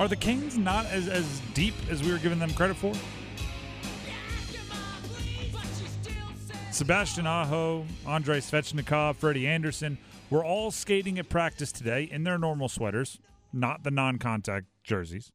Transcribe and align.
Are 0.00 0.08
the 0.08 0.16
Canes 0.16 0.56
not 0.56 0.86
as, 0.86 1.08
as 1.08 1.42
deep 1.52 1.74
as 1.90 2.02
we 2.02 2.10
were 2.10 2.16
giving 2.16 2.38
them 2.38 2.54
credit 2.54 2.74
for? 2.78 2.94
Sebastian 6.72 7.26
Aho, 7.26 7.84
Andrei 8.06 8.38
Svechnikov, 8.38 9.16
Freddie 9.16 9.46
Andersen 9.46 9.98
were 10.30 10.42
all 10.42 10.70
skating 10.70 11.18
at 11.18 11.28
practice 11.28 11.70
today 11.70 12.08
in 12.10 12.24
their 12.24 12.38
normal 12.38 12.70
sweaters, 12.70 13.18
not 13.52 13.82
the 13.82 13.90
non 13.90 14.16
contact 14.16 14.68
jerseys. 14.82 15.32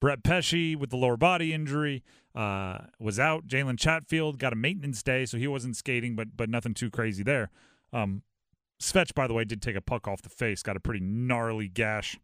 Brett 0.00 0.24
Pesce 0.24 0.74
with 0.74 0.90
the 0.90 0.96
lower 0.96 1.16
body 1.16 1.54
injury 1.54 2.02
uh, 2.34 2.78
was 2.98 3.20
out. 3.20 3.46
Jalen 3.46 3.78
Chatfield 3.78 4.40
got 4.40 4.52
a 4.52 4.56
maintenance 4.56 5.00
day, 5.04 5.24
so 5.24 5.38
he 5.38 5.46
wasn't 5.46 5.76
skating, 5.76 6.16
but 6.16 6.36
but 6.36 6.50
nothing 6.50 6.74
too 6.74 6.90
crazy 6.90 7.22
there. 7.22 7.50
Um, 7.92 8.22
Svetch, 8.80 9.14
by 9.14 9.28
the 9.28 9.34
way, 9.34 9.44
did 9.44 9.62
take 9.62 9.76
a 9.76 9.80
puck 9.80 10.08
off 10.08 10.22
the 10.22 10.28
face, 10.28 10.60
got 10.60 10.76
a 10.76 10.80
pretty 10.80 11.04
gnarly 11.04 11.68
gash 11.68 12.18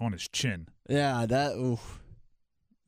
on 0.00 0.12
his 0.12 0.28
chin. 0.28 0.68
Yeah, 0.88 1.26
that. 1.26 1.56
Oof. 1.56 2.00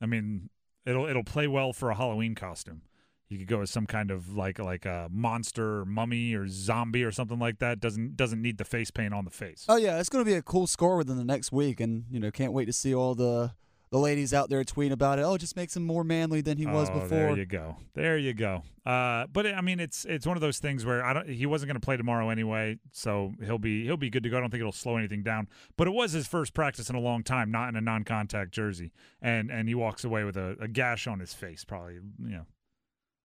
I 0.01 0.05
mean, 0.05 0.49
it'll 0.85 1.05
it'll 1.05 1.23
play 1.23 1.47
well 1.47 1.73
for 1.73 1.89
a 1.89 1.95
Halloween 1.95 2.35
costume. 2.35 2.81
You 3.29 3.37
could 3.37 3.47
go 3.47 3.61
as 3.61 3.69
some 3.69 3.85
kind 3.85 4.09
of 4.09 4.33
like 4.35 4.57
like 4.59 4.85
a 4.85 5.09
monster, 5.11 5.79
or 5.79 5.85
mummy, 5.85 6.33
or 6.33 6.47
zombie, 6.47 7.03
or 7.03 7.11
something 7.11 7.39
like 7.39 7.59
that. 7.59 7.79
Doesn't 7.79 8.15
doesn't 8.15 8.41
need 8.41 8.57
the 8.57 8.65
face 8.65 8.91
paint 8.91 9.13
on 9.13 9.25
the 9.25 9.31
face. 9.31 9.65
Oh 9.67 9.75
yeah, 9.75 9.99
it's 9.99 10.09
going 10.09 10.23
to 10.23 10.29
be 10.29 10.35
a 10.35 10.41
cool 10.41 10.67
score 10.67 10.95
within 10.97 11.17
the 11.17 11.25
next 11.25 11.51
week, 11.51 11.79
and 11.79 12.05
you 12.09 12.19
know, 12.19 12.31
can't 12.31 12.53
wait 12.53 12.65
to 12.65 12.73
see 12.73 12.95
all 12.95 13.15
the 13.15 13.51
the 13.89 13.97
ladies 13.97 14.33
out 14.33 14.49
there 14.49 14.63
tweeting 14.63 14.91
about 14.91 15.17
it. 15.19 15.21
Oh, 15.21 15.35
it 15.35 15.39
just 15.39 15.55
makes 15.55 15.75
him 15.75 15.85
more 15.85 16.03
manly 16.03 16.41
than 16.41 16.57
he 16.57 16.65
was 16.65 16.89
Oh, 16.89 16.93
before. 16.95 17.07
There 17.07 17.37
you 17.37 17.45
go. 17.45 17.77
There 17.93 18.17
you 18.17 18.33
go. 18.33 18.63
Uh, 18.85 19.27
but 19.31 19.45
I 19.45 19.61
mean, 19.61 19.79
it's 19.79 20.05
it's 20.05 20.25
one 20.27 20.35
of 20.35 20.41
those 20.41 20.59
things 20.59 20.85
where 20.85 21.03
I 21.03 21.13
don't. 21.13 21.29
He 21.29 21.45
wasn't 21.45 21.67
going 21.69 21.79
to 21.79 21.85
play 21.85 21.97
tomorrow 21.97 22.29
anyway, 22.29 22.79
so 22.91 23.33
he'll 23.43 23.57
be 23.57 23.85
he'll 23.85 23.97
be 23.97 24.09
good 24.09 24.23
to 24.23 24.29
go. 24.29 24.37
I 24.37 24.39
don't 24.41 24.49
think 24.49 24.61
it'll 24.61 24.71
slow 24.71 24.97
anything 24.97 25.23
down. 25.23 25.47
But 25.77 25.87
it 25.87 25.91
was 25.91 26.11
his 26.11 26.27
first 26.27 26.53
practice 26.53 26.89
in 26.89 26.95
a 26.95 26.99
long 26.99 27.23
time, 27.23 27.49
not 27.51 27.69
in 27.69 27.75
a 27.75 27.81
non-contact 27.81 28.51
jersey, 28.51 28.91
and 29.21 29.49
and 29.49 29.67
he 29.67 29.75
walks 29.75 30.03
away 30.03 30.23
with 30.23 30.37
a, 30.37 30.57
a 30.59 30.67
gash 30.67 31.07
on 31.07 31.19
his 31.19 31.33
face, 31.33 31.63
probably 31.63 31.95
you 31.95 32.01
know, 32.19 32.45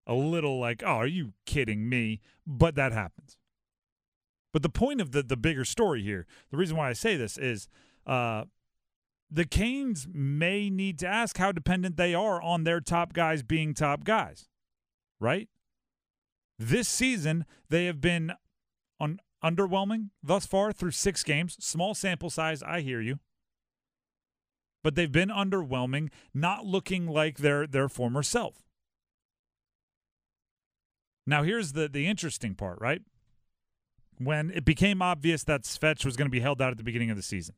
a 0.06 0.14
little 0.14 0.58
like, 0.60 0.82
oh, 0.84 0.96
are 0.96 1.06
you 1.06 1.32
kidding 1.46 1.88
me? 1.88 2.20
But 2.46 2.74
that 2.76 2.92
happens. 2.92 3.36
But 4.52 4.62
the 4.62 4.68
point 4.68 5.00
of 5.00 5.12
the 5.12 5.22
the 5.22 5.36
bigger 5.36 5.64
story 5.64 6.02
here, 6.02 6.26
the 6.50 6.56
reason 6.56 6.76
why 6.76 6.88
I 6.88 6.92
say 6.92 7.16
this 7.16 7.36
is. 7.36 7.68
Uh, 8.06 8.44
the 9.32 9.46
Canes 9.46 10.06
may 10.12 10.68
need 10.68 10.98
to 10.98 11.06
ask 11.06 11.38
how 11.38 11.52
dependent 11.52 11.96
they 11.96 12.14
are 12.14 12.40
on 12.42 12.64
their 12.64 12.80
top 12.80 13.14
guys 13.14 13.42
being 13.42 13.72
top 13.72 14.04
guys, 14.04 14.48
right? 15.18 15.48
This 16.58 16.86
season, 16.86 17.46
they 17.70 17.86
have 17.86 18.00
been 18.00 18.32
on 19.00 19.20
underwhelming 19.42 20.10
thus 20.22 20.44
far 20.44 20.70
through 20.70 20.90
six 20.90 21.24
games. 21.24 21.56
Small 21.60 21.94
sample 21.94 22.28
size, 22.28 22.62
I 22.62 22.80
hear 22.82 23.00
you. 23.00 23.20
But 24.84 24.96
they've 24.96 25.10
been 25.10 25.30
underwhelming, 25.30 26.10
not 26.34 26.66
looking 26.66 27.06
like 27.06 27.38
their 27.38 27.66
their 27.66 27.88
former 27.88 28.22
self. 28.22 28.62
Now, 31.26 31.42
here's 31.42 31.72
the 31.72 31.88
the 31.88 32.06
interesting 32.06 32.54
part, 32.54 32.80
right? 32.80 33.00
When 34.18 34.50
it 34.50 34.64
became 34.64 35.00
obvious 35.00 35.42
that 35.44 35.62
Svetch 35.62 36.04
was 36.04 36.16
going 36.16 36.26
to 36.26 36.30
be 36.30 36.40
held 36.40 36.60
out 36.60 36.72
at 36.72 36.76
the 36.76 36.84
beginning 36.84 37.10
of 37.10 37.16
the 37.16 37.22
season. 37.22 37.54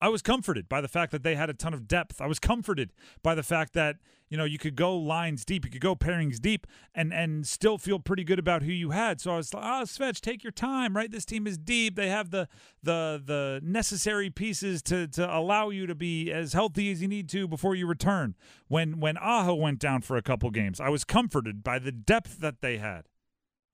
I 0.00 0.08
was 0.08 0.20
comforted 0.20 0.68
by 0.68 0.80
the 0.80 0.88
fact 0.88 1.10
that 1.12 1.22
they 1.22 1.36
had 1.36 1.48
a 1.48 1.54
ton 1.54 1.72
of 1.72 1.88
depth. 1.88 2.20
I 2.20 2.26
was 2.26 2.38
comforted 2.38 2.92
by 3.22 3.34
the 3.34 3.42
fact 3.42 3.72
that 3.74 3.96
you 4.28 4.36
know 4.36 4.44
you 4.44 4.58
could 4.58 4.76
go 4.76 4.96
lines 4.96 5.44
deep, 5.44 5.64
you 5.64 5.70
could 5.70 5.80
go 5.80 5.94
pairings 5.94 6.38
deep, 6.38 6.66
and 6.94 7.14
and 7.14 7.46
still 7.46 7.78
feel 7.78 7.98
pretty 7.98 8.24
good 8.24 8.38
about 8.38 8.62
who 8.62 8.72
you 8.72 8.90
had. 8.90 9.20
So 9.20 9.32
I 9.32 9.36
was 9.36 9.54
like, 9.54 9.64
ah, 9.64 9.80
oh, 9.80 9.84
Svetch, 9.84 10.20
take 10.20 10.44
your 10.44 10.50
time, 10.50 10.94
right? 10.94 11.10
This 11.10 11.24
team 11.24 11.46
is 11.46 11.56
deep. 11.56 11.96
They 11.96 12.08
have 12.08 12.30
the 12.30 12.48
the 12.82 13.22
the 13.24 13.60
necessary 13.62 14.28
pieces 14.28 14.82
to 14.82 15.08
to 15.08 15.34
allow 15.34 15.70
you 15.70 15.86
to 15.86 15.94
be 15.94 16.30
as 16.30 16.52
healthy 16.52 16.92
as 16.92 17.00
you 17.00 17.08
need 17.08 17.28
to 17.30 17.48
before 17.48 17.74
you 17.74 17.86
return. 17.86 18.34
When 18.68 19.00
when 19.00 19.16
Aho 19.16 19.54
went 19.54 19.78
down 19.78 20.02
for 20.02 20.16
a 20.16 20.22
couple 20.22 20.50
games, 20.50 20.78
I 20.78 20.90
was 20.90 21.04
comforted 21.04 21.64
by 21.64 21.78
the 21.78 21.92
depth 21.92 22.40
that 22.40 22.60
they 22.60 22.78
had 22.78 23.06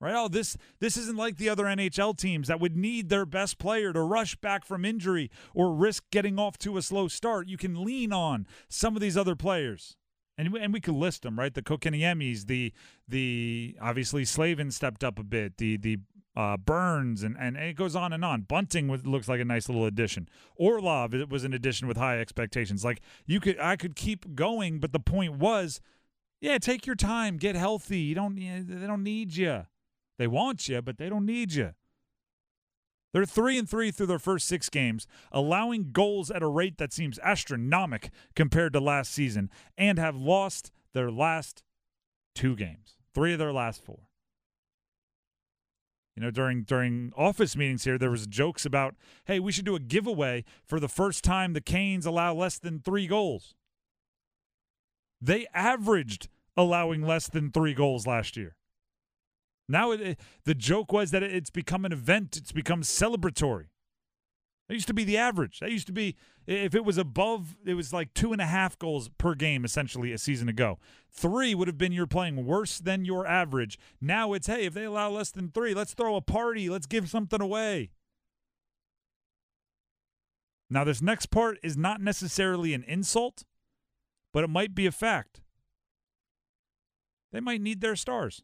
right? 0.03 0.13
Oh, 0.15 0.27
this 0.27 0.57
this 0.79 0.97
isn't 0.97 1.17
like 1.17 1.37
the 1.37 1.49
other 1.49 1.63
NHL 1.65 2.15
teams 2.17 2.47
that 2.49 2.59
would 2.59 2.75
need 2.77 3.09
their 3.09 3.25
best 3.25 3.57
player 3.57 3.91
to 3.93 4.01
rush 4.01 4.35
back 4.35 4.65
from 4.65 4.85
injury 4.85 5.31
or 5.55 5.73
risk 5.73 6.03
getting 6.11 6.37
off 6.37 6.57
to 6.59 6.77
a 6.77 6.81
slow 6.81 7.07
start. 7.07 7.47
You 7.47 7.57
can 7.57 7.83
lean 7.83 8.13
on 8.13 8.45
some 8.69 8.95
of 8.95 9.01
these 9.01 9.17
other 9.17 9.35
players. 9.35 9.95
And, 10.35 10.51
we- 10.51 10.59
and 10.61 10.73
we 10.73 10.81
could 10.81 10.95
list 10.95 11.21
them, 11.21 11.37
right? 11.37 11.53
The 11.53 11.61
Kotkaniemis, 11.61 12.47
the 12.47 12.73
the 13.07 13.75
obviously 13.79 14.25
Slavin 14.25 14.71
stepped 14.71 15.03
up 15.03 15.19
a 15.19 15.23
bit, 15.23 15.57
the 15.57 15.77
the 15.77 15.99
uh, 16.35 16.57
Burns, 16.57 17.21
and, 17.21 17.37
and 17.39 17.55
it 17.55 17.75
goes 17.75 17.95
on 17.95 18.11
and 18.11 18.25
on. 18.25 18.41
Bunting 18.41 18.87
was, 18.87 19.05
looks 19.05 19.27
like 19.27 19.39
a 19.39 19.45
nice 19.45 19.69
little 19.69 19.85
addition. 19.85 20.27
Orlov 20.55 21.13
it 21.13 21.29
was 21.29 21.43
an 21.43 21.53
addition 21.53 21.87
with 21.87 21.97
high 21.97 22.19
expectations. 22.19 22.83
Like 22.83 23.01
you 23.27 23.39
could, 23.39 23.59
I 23.59 23.75
could 23.75 23.95
keep 23.95 24.33
going, 24.33 24.79
but 24.79 24.91
the 24.93 24.99
point 24.99 25.37
was, 25.37 25.79
yeah, 26.41 26.57
take 26.57 26.87
your 26.87 26.95
time, 26.95 27.37
get 27.37 27.55
healthy. 27.55 27.99
You 27.99 28.15
don't, 28.15 28.35
they 28.35 28.87
don't 28.87 29.03
need 29.03 29.35
you. 29.35 29.67
They 30.17 30.27
want 30.27 30.67
you, 30.69 30.81
but 30.81 30.97
they 30.97 31.09
don't 31.09 31.25
need 31.25 31.53
you. 31.53 31.73
They're 33.13 33.25
three 33.25 33.59
and 33.59 33.69
three 33.69 33.91
through 33.91 34.07
their 34.07 34.19
first 34.19 34.47
six 34.47 34.69
games, 34.69 35.05
allowing 35.31 35.91
goals 35.91 36.31
at 36.31 36.41
a 36.41 36.47
rate 36.47 36.77
that 36.79 36.91
seems 36.91 37.19
astronomical 37.19 38.09
compared 38.35 38.73
to 38.73 38.79
last 38.79 39.11
season, 39.11 39.51
and 39.77 39.99
have 39.99 40.15
lost 40.15 40.71
their 40.93 41.11
last 41.11 41.63
two 42.33 42.55
games, 42.55 42.97
three 43.13 43.33
of 43.33 43.39
their 43.39 43.53
last 43.53 43.83
four. 43.83 44.09
You 46.15 46.21
know, 46.21 46.31
during 46.31 46.63
during 46.63 47.11
office 47.15 47.55
meetings 47.55 47.83
here, 47.83 47.97
there 47.97 48.11
was 48.11 48.27
jokes 48.27 48.65
about, 48.65 48.95
hey, 49.25 49.39
we 49.39 49.51
should 49.51 49.65
do 49.65 49.75
a 49.75 49.79
giveaway 49.79 50.43
for 50.65 50.79
the 50.79 50.87
first 50.87 51.23
time 51.23 51.53
the 51.53 51.61
Canes 51.61 52.05
allow 52.05 52.33
less 52.33 52.59
than 52.59 52.79
three 52.79 53.07
goals. 53.07 53.55
They 55.21 55.47
averaged 55.53 56.29
allowing 56.57 57.01
less 57.01 57.27
than 57.27 57.51
three 57.51 57.73
goals 57.73 58.05
last 58.05 58.37
year. 58.37 58.55
Now 59.73 59.89
it, 59.89 60.19
the 60.45 60.53
joke 60.53 60.93
was 60.93 61.09
that 61.09 61.23
it's 61.23 61.49
become 61.49 61.83
an 61.83 61.91
event. 61.91 62.37
It's 62.37 62.51
become 62.51 62.83
celebratory. 62.83 63.69
That 64.67 64.75
used 64.75 64.85
to 64.85 64.93
be 64.93 65.03
the 65.03 65.17
average. 65.17 65.61
That 65.61 65.71
used 65.71 65.87
to 65.87 65.93
be 65.93 66.15
if 66.45 66.75
it 66.75 66.85
was 66.85 66.99
above, 66.99 67.55
it 67.65 67.73
was 67.73 67.91
like 67.91 68.13
two 68.13 68.33
and 68.33 68.39
a 68.41 68.45
half 68.45 68.77
goals 68.77 69.09
per 69.17 69.33
game 69.33 69.65
essentially 69.65 70.11
a 70.11 70.19
season 70.19 70.47
ago. 70.47 70.77
Three 71.09 71.55
would 71.55 71.67
have 71.67 71.79
been 71.79 71.91
you're 71.91 72.05
playing 72.05 72.45
worse 72.45 72.77
than 72.77 73.03
your 73.03 73.25
average. 73.25 73.79
Now 73.99 74.33
it's 74.33 74.45
hey, 74.45 74.65
if 74.65 74.75
they 74.75 74.83
allow 74.83 75.09
less 75.09 75.31
than 75.31 75.49
three, 75.49 75.73
let's 75.73 75.95
throw 75.95 76.15
a 76.17 76.21
party. 76.21 76.69
Let's 76.69 76.85
give 76.85 77.09
something 77.09 77.41
away. 77.41 77.89
Now 80.69 80.83
this 80.83 81.01
next 81.01 81.31
part 81.31 81.57
is 81.63 81.75
not 81.75 81.99
necessarily 81.99 82.75
an 82.75 82.83
insult, 82.83 83.43
but 84.31 84.43
it 84.43 84.51
might 84.51 84.75
be 84.75 84.85
a 84.85 84.91
fact. 84.91 85.41
They 87.31 87.39
might 87.39 87.59
need 87.61 87.81
their 87.81 87.95
stars. 87.95 88.43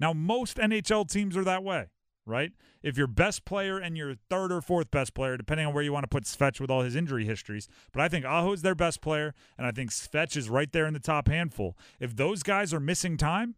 Now, 0.00 0.12
most 0.12 0.56
NHL 0.56 1.08
teams 1.08 1.36
are 1.36 1.44
that 1.44 1.62
way, 1.62 1.86
right? 2.26 2.52
If 2.82 2.98
your 2.98 3.06
best 3.06 3.44
player 3.44 3.78
and 3.78 3.96
your 3.96 4.14
third 4.28 4.52
or 4.52 4.60
fourth 4.60 4.90
best 4.90 5.14
player, 5.14 5.36
depending 5.36 5.66
on 5.66 5.74
where 5.74 5.82
you 5.82 5.92
want 5.92 6.04
to 6.04 6.08
put 6.08 6.24
Svetch 6.24 6.60
with 6.60 6.70
all 6.70 6.82
his 6.82 6.96
injury 6.96 7.24
histories, 7.24 7.68
but 7.92 8.02
I 8.02 8.08
think 8.08 8.24
Aho 8.24 8.52
is 8.52 8.62
their 8.62 8.74
best 8.74 9.00
player, 9.00 9.34
and 9.56 9.66
I 9.66 9.70
think 9.70 9.90
Svetch 9.90 10.36
is 10.36 10.50
right 10.50 10.70
there 10.72 10.86
in 10.86 10.94
the 10.94 11.00
top 11.00 11.28
handful. 11.28 11.76
If 12.00 12.16
those 12.16 12.42
guys 12.42 12.74
are 12.74 12.80
missing 12.80 13.16
time, 13.16 13.54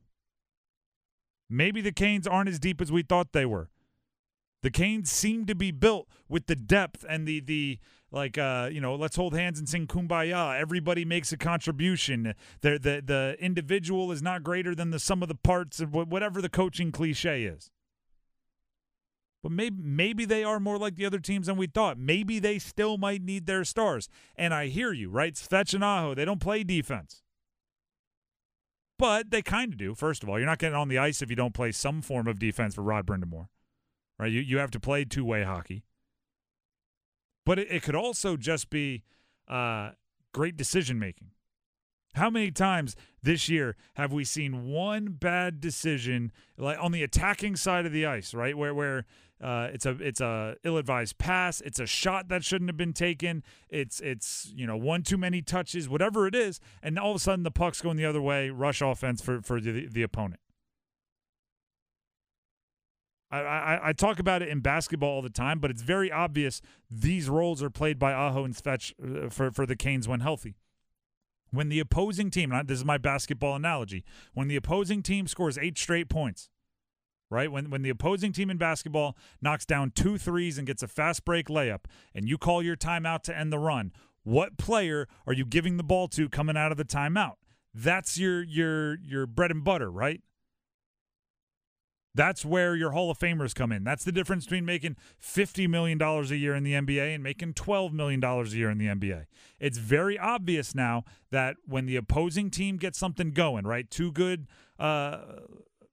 maybe 1.48 1.80
the 1.80 1.92
Canes 1.92 2.26
aren't 2.26 2.48
as 2.48 2.58
deep 2.58 2.80
as 2.80 2.92
we 2.92 3.02
thought 3.02 3.32
they 3.32 3.46
were. 3.46 3.70
The 4.62 4.70
Canes 4.70 5.10
seem 5.10 5.46
to 5.46 5.54
be 5.54 5.70
built 5.70 6.08
with 6.28 6.46
the 6.46 6.56
depth 6.56 7.04
and 7.08 7.26
the 7.26 7.40
the 7.40 7.78
like 8.10 8.38
uh 8.38 8.68
you 8.72 8.80
know 8.80 8.94
let's 8.94 9.16
hold 9.16 9.34
hands 9.34 9.58
and 9.58 9.68
sing 9.68 9.86
kumbaya. 9.86 10.58
Everybody 10.58 11.04
makes 11.04 11.32
a 11.32 11.36
contribution. 11.36 12.34
The 12.60 12.78
the 12.78 13.02
the 13.04 13.36
individual 13.40 14.12
is 14.12 14.22
not 14.22 14.42
greater 14.42 14.74
than 14.74 14.90
the 14.90 14.98
sum 14.98 15.22
of 15.22 15.28
the 15.28 15.34
parts 15.34 15.80
of 15.80 15.94
whatever 15.94 16.40
the 16.40 16.48
coaching 16.48 16.92
cliche 16.92 17.44
is. 17.44 17.70
But 19.42 19.52
maybe 19.52 19.76
maybe 19.82 20.24
they 20.24 20.44
are 20.44 20.58
more 20.60 20.78
like 20.78 20.96
the 20.96 21.06
other 21.06 21.18
teams 21.18 21.46
than 21.46 21.56
we 21.56 21.66
thought. 21.66 21.98
Maybe 21.98 22.38
they 22.38 22.58
still 22.58 22.98
might 22.98 23.22
need 23.22 23.46
their 23.46 23.64
stars. 23.64 24.08
And 24.36 24.52
I 24.54 24.66
hear 24.66 24.92
you 24.92 25.10
right? 25.10 25.34
Svetch 25.34 25.74
and 25.74 26.16
they 26.16 26.24
don't 26.24 26.40
play 26.40 26.64
defense. 26.64 27.22
But 28.98 29.30
they 29.30 29.42
kind 29.42 29.72
of 29.72 29.78
do. 29.78 29.94
First 29.94 30.22
of 30.22 30.28
all 30.28 30.38
you're 30.38 30.46
not 30.46 30.58
getting 30.58 30.76
on 30.76 30.88
the 30.88 30.98
ice 30.98 31.22
if 31.22 31.30
you 31.30 31.36
don't 31.36 31.54
play 31.54 31.72
some 31.72 32.02
form 32.02 32.26
of 32.26 32.38
defense 32.38 32.74
for 32.74 32.82
Rod 32.82 33.06
Brind'Amour 33.06 33.48
right? 34.18 34.30
You 34.30 34.40
you 34.40 34.58
have 34.58 34.70
to 34.72 34.80
play 34.80 35.04
two-way 35.04 35.42
hockey 35.42 35.84
but 37.46 37.58
it, 37.58 37.68
it 37.70 37.82
could 37.82 37.94
also 37.94 38.36
just 38.36 38.68
be 38.68 39.02
uh, 39.48 39.92
great 40.34 40.58
decision 40.58 40.98
making. 40.98 41.28
How 42.14 42.28
many 42.28 42.50
times 42.50 42.96
this 43.22 43.48
year 43.48 43.76
have 43.94 44.12
we 44.12 44.24
seen 44.24 44.66
one 44.66 45.16
bad 45.18 45.60
decision, 45.60 46.32
like 46.58 46.78
on 46.80 46.92
the 46.92 47.02
attacking 47.02 47.56
side 47.56 47.86
of 47.86 47.92
the 47.92 48.04
ice, 48.06 48.34
right, 48.34 48.56
where 48.56 48.74
where 48.74 49.04
uh, 49.38 49.68
it's 49.72 49.84
a 49.84 49.90
it's 50.00 50.20
a 50.22 50.56
ill-advised 50.64 51.18
pass, 51.18 51.60
it's 51.60 51.78
a 51.78 51.86
shot 51.86 52.28
that 52.28 52.42
shouldn't 52.42 52.70
have 52.70 52.76
been 52.76 52.94
taken, 52.94 53.44
it's 53.68 54.00
it's 54.00 54.50
you 54.54 54.66
know 54.66 54.78
one 54.78 55.02
too 55.02 55.18
many 55.18 55.42
touches, 55.42 55.90
whatever 55.90 56.26
it 56.26 56.34
is, 56.34 56.58
and 56.82 56.98
all 56.98 57.10
of 57.10 57.16
a 57.16 57.20
sudden 57.20 57.42
the 57.42 57.50
puck's 57.50 57.82
going 57.82 57.98
the 57.98 58.06
other 58.06 58.22
way, 58.22 58.48
rush 58.48 58.80
offense 58.80 59.20
for 59.20 59.42
for 59.42 59.60
the 59.60 59.86
the 59.86 60.02
opponent. 60.02 60.40
I, 63.30 63.38
I, 63.38 63.88
I 63.88 63.92
talk 63.92 64.18
about 64.18 64.42
it 64.42 64.48
in 64.48 64.60
basketball 64.60 65.08
all 65.10 65.22
the 65.22 65.28
time, 65.30 65.58
but 65.58 65.70
it's 65.70 65.82
very 65.82 66.12
obvious 66.12 66.60
these 66.90 67.28
roles 67.28 67.62
are 67.62 67.70
played 67.70 67.98
by 67.98 68.12
Aho 68.12 68.44
and 68.44 68.54
Svetch 68.54 68.92
uh, 69.02 69.28
for, 69.30 69.50
for 69.50 69.66
the 69.66 69.76
Canes 69.76 70.06
when 70.06 70.20
healthy. 70.20 70.56
When 71.50 71.68
the 71.68 71.80
opposing 71.80 72.30
team, 72.30 72.52
this 72.66 72.78
is 72.78 72.84
my 72.84 72.98
basketball 72.98 73.54
analogy, 73.56 74.04
when 74.34 74.48
the 74.48 74.56
opposing 74.56 75.02
team 75.02 75.26
scores 75.26 75.56
eight 75.56 75.78
straight 75.78 76.08
points, 76.08 76.50
right? 77.30 77.50
When 77.50 77.70
when 77.70 77.82
the 77.82 77.90
opposing 77.90 78.32
team 78.32 78.50
in 78.50 78.58
basketball 78.58 79.16
knocks 79.40 79.64
down 79.64 79.92
two 79.92 80.18
threes 80.18 80.58
and 80.58 80.66
gets 80.66 80.82
a 80.82 80.88
fast 80.88 81.24
break 81.24 81.46
layup, 81.48 81.84
and 82.14 82.28
you 82.28 82.36
call 82.36 82.62
your 82.62 82.76
timeout 82.76 83.22
to 83.22 83.36
end 83.36 83.52
the 83.52 83.58
run, 83.58 83.92
what 84.24 84.58
player 84.58 85.06
are 85.26 85.32
you 85.32 85.46
giving 85.46 85.76
the 85.76 85.84
ball 85.84 86.08
to 86.08 86.28
coming 86.28 86.56
out 86.56 86.72
of 86.72 86.78
the 86.78 86.84
timeout? 86.84 87.34
That's 87.72 88.18
your 88.18 88.42
your 88.42 88.96
your 88.98 89.26
bread 89.26 89.50
and 89.50 89.62
butter, 89.62 89.90
right? 89.90 90.22
That's 92.16 92.46
where 92.46 92.74
your 92.74 92.92
Hall 92.92 93.10
of 93.10 93.18
Famers 93.18 93.54
come 93.54 93.70
in. 93.70 93.84
That's 93.84 94.02
the 94.02 94.10
difference 94.10 94.46
between 94.46 94.64
making 94.64 94.96
$50 95.22 95.68
million 95.68 96.00
a 96.00 96.22
year 96.34 96.54
in 96.54 96.62
the 96.62 96.72
NBA 96.72 97.14
and 97.14 97.22
making 97.22 97.52
$12 97.52 97.92
million 97.92 98.24
a 98.24 98.44
year 98.46 98.70
in 98.70 98.78
the 98.78 98.86
NBA. 98.86 99.26
It's 99.60 99.76
very 99.76 100.18
obvious 100.18 100.74
now 100.74 101.04
that 101.30 101.56
when 101.66 101.84
the 101.84 101.96
opposing 101.96 102.50
team 102.50 102.78
gets 102.78 102.98
something 102.98 103.32
going, 103.32 103.66
right? 103.66 103.90
Two 103.90 104.12
good 104.12 104.46
uh, 104.78 105.18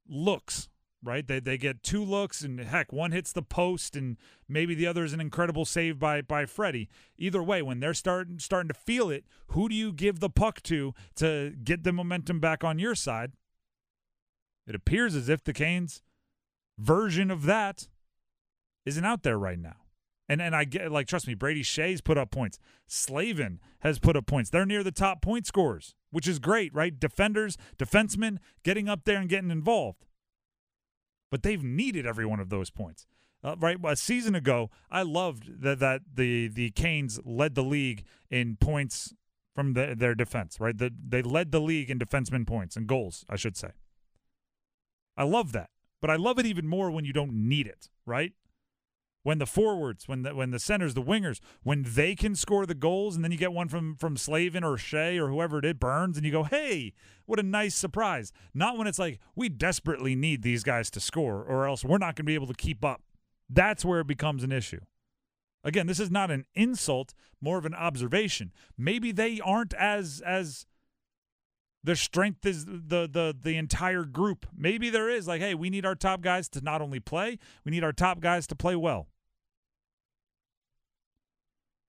looks, 0.07 0.69
right? 1.03 1.27
They, 1.27 1.41
they 1.41 1.57
get 1.57 1.83
two 1.83 2.05
looks, 2.05 2.41
and 2.41 2.57
heck, 2.57 2.93
one 2.93 3.11
hits 3.11 3.33
the 3.33 3.41
post, 3.41 3.97
and 3.97 4.15
maybe 4.47 4.75
the 4.75 4.87
other 4.87 5.03
is 5.03 5.11
an 5.11 5.19
incredible 5.19 5.65
save 5.65 5.99
by, 5.99 6.21
by 6.21 6.45
Freddie. 6.45 6.87
Either 7.17 7.43
way, 7.43 7.61
when 7.61 7.81
they're 7.81 7.93
starting, 7.93 8.39
starting 8.39 8.69
to 8.69 8.73
feel 8.73 9.09
it, 9.09 9.25
who 9.47 9.67
do 9.67 9.75
you 9.75 9.91
give 9.91 10.21
the 10.21 10.29
puck 10.29 10.63
to 10.63 10.93
to 11.15 11.53
get 11.65 11.83
the 11.83 11.91
momentum 11.91 12.39
back 12.39 12.63
on 12.63 12.79
your 12.79 12.95
side? 12.95 13.33
It 14.65 14.73
appears 14.73 15.15
as 15.15 15.27
if 15.27 15.43
the 15.43 15.51
Canes– 15.51 16.01
version 16.77 17.31
of 17.31 17.43
that 17.43 17.87
isn't 18.85 19.05
out 19.05 19.23
there 19.23 19.37
right 19.37 19.59
now. 19.59 19.77
And 20.29 20.41
and 20.41 20.55
I 20.55 20.63
get 20.63 20.91
like 20.91 21.07
trust 21.07 21.27
me, 21.27 21.33
Brady 21.33 21.63
Skjei's 21.63 22.01
put 22.01 22.17
up 22.17 22.31
points. 22.31 22.57
Slavin 22.87 23.59
has 23.81 23.99
put 23.99 24.15
up 24.15 24.25
points. 24.25 24.49
They're 24.49 24.65
near 24.65 24.83
the 24.83 24.91
top 24.91 25.21
point 25.21 25.45
scorers, 25.45 25.95
which 26.11 26.27
is 26.27 26.39
great, 26.39 26.73
right? 26.73 26.97
Defenders, 26.97 27.57
defensemen 27.77 28.37
getting 28.63 28.87
up 28.87 29.03
there 29.03 29.17
and 29.17 29.29
getting 29.29 29.51
involved. 29.51 30.05
But 31.29 31.43
they've 31.43 31.63
needed 31.63 32.05
every 32.05 32.25
one 32.25 32.39
of 32.39 32.49
those 32.49 32.69
points. 32.69 33.05
Uh, 33.43 33.57
right, 33.59 33.77
a 33.83 33.95
season 33.97 34.35
ago, 34.35 34.69
I 34.89 35.01
loved 35.01 35.61
that 35.61 35.79
that 35.79 36.01
the 36.13 36.47
the 36.47 36.71
Canes 36.71 37.19
led 37.25 37.55
the 37.55 37.63
league 37.63 38.05
in 38.29 38.55
points 38.55 39.13
from 39.53 39.73
the, 39.73 39.93
their 39.97 40.15
defense. 40.15 40.59
Right, 40.59 40.77
the, 40.77 40.91
they 41.05 41.21
led 41.21 41.51
the 41.51 41.59
league 41.59 41.89
in 41.89 41.99
defenseman 41.99 42.47
points 42.47 42.77
and 42.77 42.87
goals, 42.87 43.25
I 43.29 43.35
should 43.35 43.57
say. 43.57 43.71
I 45.17 45.23
love 45.23 45.51
that. 45.51 45.69
But 46.03 46.09
I 46.09 46.17
love 46.17 46.37
it 46.37 46.45
even 46.45 46.67
more 46.67 46.91
when 46.91 47.05
you 47.05 47.13
don't 47.13 47.31
need 47.31 47.65
it, 47.65 47.87
right? 48.05 48.33
When 49.21 49.37
the 49.37 49.45
forwards, 49.45 50.05
when 50.05 50.23
the 50.23 50.35
when 50.35 50.51
the 50.51 50.59
centers, 50.59 50.95
the 50.95 51.01
wingers, 51.01 51.39
when 51.63 51.85
they 51.87 52.13
can 52.13 52.35
score 52.35 52.65
the 52.65 52.75
goals, 52.75 53.15
and 53.15 53.23
then 53.23 53.31
you 53.31 53.37
get 53.37 53.53
one 53.53 53.69
from 53.69 53.95
from 53.95 54.17
Slavin 54.17 54.65
or 54.65 54.75
Skjei 54.75 55.17
or 55.17 55.29
whoever 55.29 55.59
it 55.59 55.65
is, 55.65 55.75
Burns, 55.75 56.17
and 56.17 56.25
you 56.25 56.31
go, 56.33 56.43
"Hey, 56.43 56.91
what 57.25 57.39
a 57.39 57.43
nice 57.43 57.73
surprise!" 57.73 58.33
Not 58.53 58.77
when 58.77 58.85
it's 58.85 58.99
like 58.99 59.21
we 59.33 59.47
desperately 59.47 60.13
need 60.13 60.41
these 60.41 60.61
guys 60.61 60.89
to 60.89 60.99
score, 60.99 61.41
or 61.41 61.65
else 61.65 61.85
we're 61.85 61.99
not 61.99 62.17
going 62.17 62.25
to 62.25 62.31
be 62.31 62.35
able 62.35 62.47
to 62.47 62.53
keep 62.53 62.83
up. 62.83 63.01
That's 63.49 63.85
where 63.85 64.01
it 64.01 64.07
becomes 64.07 64.43
an 64.43 64.51
issue. 64.51 64.81
Again, 65.63 65.87
this 65.87 66.01
is 66.01 66.11
not 66.11 66.31
an 66.31 66.43
insult, 66.53 67.13
more 67.39 67.57
of 67.57 67.65
an 67.65 67.73
observation. 67.73 68.51
Maybe 68.77 69.13
they 69.13 69.39
aren't 69.39 69.73
as 69.75 70.21
as 70.25 70.65
the 71.83 71.95
strength 71.95 72.45
is 72.45 72.65
the 72.65 73.09
the 73.11 73.35
the 73.39 73.57
entire 73.57 74.03
group. 74.03 74.45
Maybe 74.55 74.89
there 74.89 75.09
is 75.09 75.27
like, 75.27 75.41
hey, 75.41 75.53
we 75.53 75.69
need 75.69 75.85
our 75.85 75.95
top 75.95 76.21
guys 76.21 76.47
to 76.49 76.61
not 76.61 76.81
only 76.81 76.99
play, 76.99 77.37
we 77.65 77.71
need 77.71 77.83
our 77.83 77.91
top 77.91 78.19
guys 78.19 78.47
to 78.47 78.55
play 78.55 78.75
well. 78.75 79.07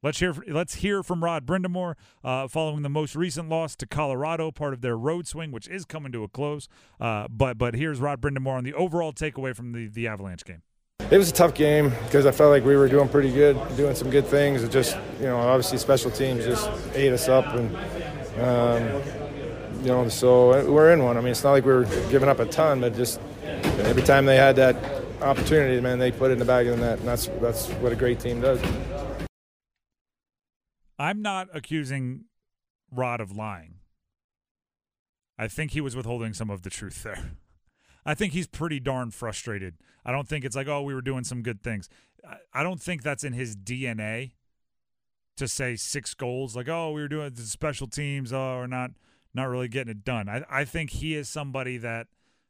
Let's 0.02 0.18
hear 0.18 0.34
let's 0.48 0.76
hear 0.76 1.02
from 1.02 1.24
Rod 1.24 1.46
Brind'Amour 1.46 1.94
uh, 2.22 2.48
following 2.48 2.82
the 2.82 2.90
most 2.90 3.16
recent 3.16 3.48
loss 3.48 3.74
to 3.76 3.86
Colorado, 3.86 4.50
part 4.50 4.74
of 4.74 4.82
their 4.82 4.98
road 4.98 5.26
swing, 5.26 5.50
which 5.50 5.66
is 5.66 5.86
coming 5.86 6.12
to 6.12 6.24
a 6.24 6.28
close. 6.28 6.68
Uh, 7.00 7.26
but 7.30 7.56
but 7.56 7.74
here's 7.74 8.00
Rod 8.00 8.20
Brind'Amour 8.20 8.58
on 8.58 8.64
the 8.64 8.74
overall 8.74 9.12
takeaway 9.12 9.56
from 9.56 9.72
the 9.72 9.86
the 9.86 10.06
Avalanche 10.06 10.44
game. 10.44 10.62
It 11.10 11.18
was 11.18 11.30
a 11.30 11.32
tough 11.32 11.54
game 11.54 11.90
because 12.04 12.26
I 12.26 12.32
felt 12.32 12.50
like 12.50 12.64
we 12.64 12.76
were 12.76 12.88
doing 12.88 13.08
pretty 13.08 13.32
good, 13.32 13.56
doing 13.76 13.94
some 13.94 14.10
good 14.10 14.26
things. 14.26 14.62
It 14.62 14.70
just 14.70 14.96
you 15.20 15.26
know 15.26 15.38
obviously 15.38 15.78
special 15.78 16.10
teams 16.10 16.44
just 16.44 16.68
ate 16.94 17.12
us 17.12 17.28
up 17.28 17.46
and. 17.54 17.76
Um, 18.34 19.23
you 19.84 19.90
know, 19.90 20.08
so 20.08 20.64
we're 20.70 20.92
in 20.94 21.04
one. 21.04 21.18
I 21.18 21.20
mean, 21.20 21.32
it's 21.32 21.44
not 21.44 21.50
like 21.50 21.66
we 21.66 21.72
are 21.72 21.84
giving 22.10 22.28
up 22.28 22.38
a 22.38 22.46
ton, 22.46 22.80
but 22.80 22.96
just 22.96 23.20
every 23.80 24.02
time 24.02 24.24
they 24.24 24.36
had 24.36 24.56
that 24.56 24.76
opportunity, 25.20 25.78
man, 25.78 25.98
they 25.98 26.10
put 26.10 26.30
it 26.30 26.34
in 26.34 26.38
the 26.38 26.44
bag 26.46 26.66
of 26.66 26.78
the 26.78 26.84
net, 26.84 26.98
and 27.00 27.06
that's 27.06 27.26
that's 27.40 27.68
what 27.74 27.92
a 27.92 27.96
great 27.96 28.18
team 28.18 28.40
does. 28.40 28.62
I'm 30.98 31.20
not 31.20 31.48
accusing 31.52 32.24
Rod 32.90 33.20
of 33.20 33.36
lying. 33.36 33.74
I 35.38 35.48
think 35.48 35.72
he 35.72 35.82
was 35.82 35.94
withholding 35.94 36.32
some 36.32 36.48
of 36.48 36.62
the 36.62 36.70
truth 36.70 37.02
there. 37.02 37.32
I 38.06 38.14
think 38.14 38.32
he's 38.32 38.46
pretty 38.46 38.80
darn 38.80 39.10
frustrated. 39.10 39.74
I 40.04 40.12
don't 40.12 40.28
think 40.28 40.46
it's 40.46 40.56
like, 40.56 40.68
oh, 40.68 40.82
we 40.82 40.94
were 40.94 41.02
doing 41.02 41.24
some 41.24 41.42
good 41.42 41.62
things. 41.62 41.90
I 42.54 42.62
don't 42.62 42.80
think 42.80 43.02
that's 43.02 43.24
in 43.24 43.34
his 43.34 43.54
DNA 43.54 44.32
to 45.36 45.46
say 45.46 45.76
six 45.76 46.14
goals, 46.14 46.56
like, 46.56 46.68
oh, 46.68 46.92
we 46.92 47.02
were 47.02 47.08
doing 47.08 47.34
special 47.34 47.86
teams, 47.86 48.32
oh, 48.32 48.56
or 48.56 48.66
not 48.66 48.92
not 49.34 49.48
really 49.48 49.68
getting 49.68 49.90
it 49.90 50.04
done. 50.04 50.28
I, 50.28 50.44
I 50.48 50.64
think 50.64 50.90
he 50.90 51.14
is 51.14 51.28
somebody 51.28 51.76
that 51.78 52.06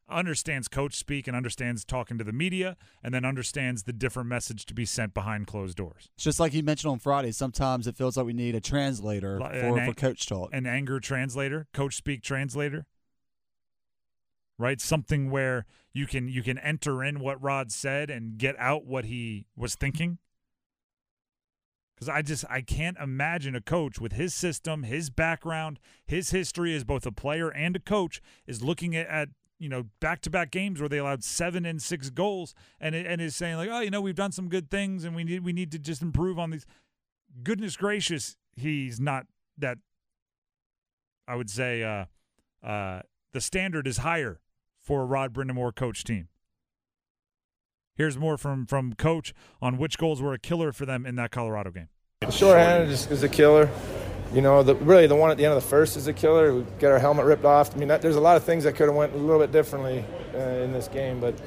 understands 0.09 0.69
coach 0.69 0.95
speak 0.95 1.27
and 1.27 1.37
understands 1.37 1.85
talking 1.85 2.19
to 2.19 2.25
the 2.25 2.33
media 2.33 2.77
and 3.03 3.15
then 3.15 3.25
understands 3.25 3.85
the 3.85 3.93
different 3.93 4.29
message 4.29 4.67
to 4.67 4.75
be 4.75 4.85
sent 4.85 5.15
behind 5.15 5.47
closed 5.47 5.77
doors. 5.77 6.11
It's 6.15 6.25
just 6.25 6.39
like 6.39 6.53
you 6.53 6.63
mentioned 6.63 6.91
on 6.91 6.99
Friday. 6.99 7.33
Sometimes 7.33 7.87
it 7.87 7.97
feels 7.97 8.17
like 8.17 8.27
we 8.27 8.33
need 8.33 8.55
a 8.55 8.61
translator 8.61 9.39
for, 9.39 9.79
ang- 9.79 9.93
for 9.93 9.95
coach 9.95 10.27
talk. 10.27 10.51
An 10.53 10.67
anger 10.67 11.01
translator, 11.01 11.67
coach 11.73 11.97
speak 11.97 12.23
translator. 12.23 12.87
Right? 14.59 14.81
Something 14.81 15.31
where 15.31 15.67
you 15.93 16.07
can 16.07 16.29
you 16.29 16.43
can 16.43 16.59
enter 16.59 17.03
in 17.03 17.19
what 17.19 17.43
Rod 17.43 17.73
said 17.73 18.09
and 18.09 18.39
get 18.39 18.55
out 18.59 18.85
what 18.85 19.07
he 19.07 19.47
was 19.57 19.75
thinking. 19.75 20.19
Because 22.05 22.19
I 22.19 22.23
just 22.23 22.45
I 22.51 22.61
can't 22.61 22.99
imagine 22.99 23.55
a 23.55 23.62
coach 23.62 23.99
with 23.99 24.12
his 24.12 24.35
system, 24.35 24.83
his 24.83 25.09
background, 25.09 25.81
his 26.06 26.31
history 26.31 26.75
as 26.77 26.85
both 26.85 27.06
a 27.06 27.12
player 27.12 27.49
and 27.49 27.75
a 27.75 27.79
coach 27.79 28.21
is 28.47 28.62
looking 28.62 28.95
at, 28.95 29.06
at 29.06 29.29
you 29.59 29.71
know 29.71 29.85
back 30.01 30.21
to 30.23 30.31
back 30.31 30.51
games 30.51 30.81
where 30.81 30.89
they 30.89 30.99
allowed 30.99 31.25
seven 31.25 31.65
and 31.65 31.81
six 31.81 32.11
goals 32.11 32.55
and 32.79 32.95
and 32.95 33.23
is 33.23 33.35
saying 33.35 33.56
like 33.56 33.71
oh 33.73 33.81
you 33.81 33.91
know 33.91 34.03
we've 34.03 34.15
done 34.15 34.33
some 34.33 34.51
good 34.51 34.71
things 34.71 35.05
and 35.05 35.17
we 35.17 35.25
need 35.25 35.43
we 35.43 35.55
need 35.55 35.73
to 35.73 35.79
just 35.79 36.03
improve 36.03 36.39
on 36.39 36.51
these. 36.51 36.67
Goodness 37.43 37.75
gracious, 37.77 38.37
he's 38.55 39.00
not 39.00 39.26
that. 39.57 39.78
I 41.26 41.37
would 41.37 41.49
say 41.49 41.83
uh, 41.83 42.05
uh, 42.62 43.00
the 43.33 43.40
standard 43.40 43.87
is 43.87 43.99
higher 43.99 44.40
for 44.78 45.00
a 45.00 45.07
Rod 45.07 45.33
Brind'Amour 45.33 45.75
coach 45.75 46.05
team. 46.05 46.28
Here's 47.95 48.19
more 48.19 48.37
from 48.37 48.67
from 48.67 48.93
coach 48.93 49.33
on 49.62 49.78
which 49.78 49.97
goals 49.97 50.21
were 50.21 50.35
a 50.35 50.38
killer 50.38 50.71
for 50.71 50.85
them 50.85 51.07
in 51.07 51.14
that 51.14 51.31
Colorado 51.31 51.71
game. 51.71 51.88
The 52.26 52.33
shorthanded 52.33 52.90
is, 52.90 53.11
is 53.11 53.23
a 53.23 53.28
killer. 53.28 53.71
You 54.33 54.43
know, 54.43 54.62
the, 54.62 54.75
really 54.75 55.07
the 55.07 55.14
one 55.14 55.31
at 55.31 55.37
the 55.37 55.45
end 55.45 55.54
of 55.54 55.62
the 55.62 55.69
first 55.69 55.97
is 55.97 56.09
a 56.09 56.12
killer. 56.12 56.54
We 56.54 56.66
get 56.78 56.90
our 56.90 56.99
helmet 56.99 57.25
ripped 57.25 57.45
off. 57.45 57.75
I 57.75 57.78
mean, 57.78 57.88
that, 57.88 58.02
there's 58.02 58.16
a 58.16 58.21
lot 58.21 58.37
of 58.37 58.43
things 58.43 58.64
that 58.64 58.75
could 58.75 58.88
have 58.88 58.97
went 58.97 59.14
a 59.14 59.16
little 59.16 59.40
bit 59.40 59.52
differently 59.52 60.04
uh, 60.35 60.38
in 60.38 60.73
this 60.73 60.88
game, 60.88 61.21
but 61.21 61.38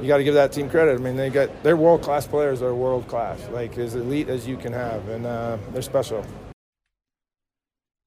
you 0.00 0.06
got 0.06 0.18
to 0.18 0.24
give 0.24 0.34
that 0.34 0.52
team 0.52 0.70
credit. 0.70 0.94
I 0.94 1.02
mean, 1.02 1.16
they 1.16 1.30
got 1.30 1.50
they're 1.62 1.76
world 1.76 2.02
class 2.02 2.26
players. 2.26 2.60
They're 2.60 2.74
world 2.74 3.08
class, 3.08 3.40
like 3.48 3.76
as 3.78 3.94
elite 3.96 4.28
as 4.28 4.46
you 4.46 4.56
can 4.56 4.72
have, 4.72 5.08
and 5.08 5.26
uh, 5.26 5.58
they're 5.72 5.82
special. 5.82 6.24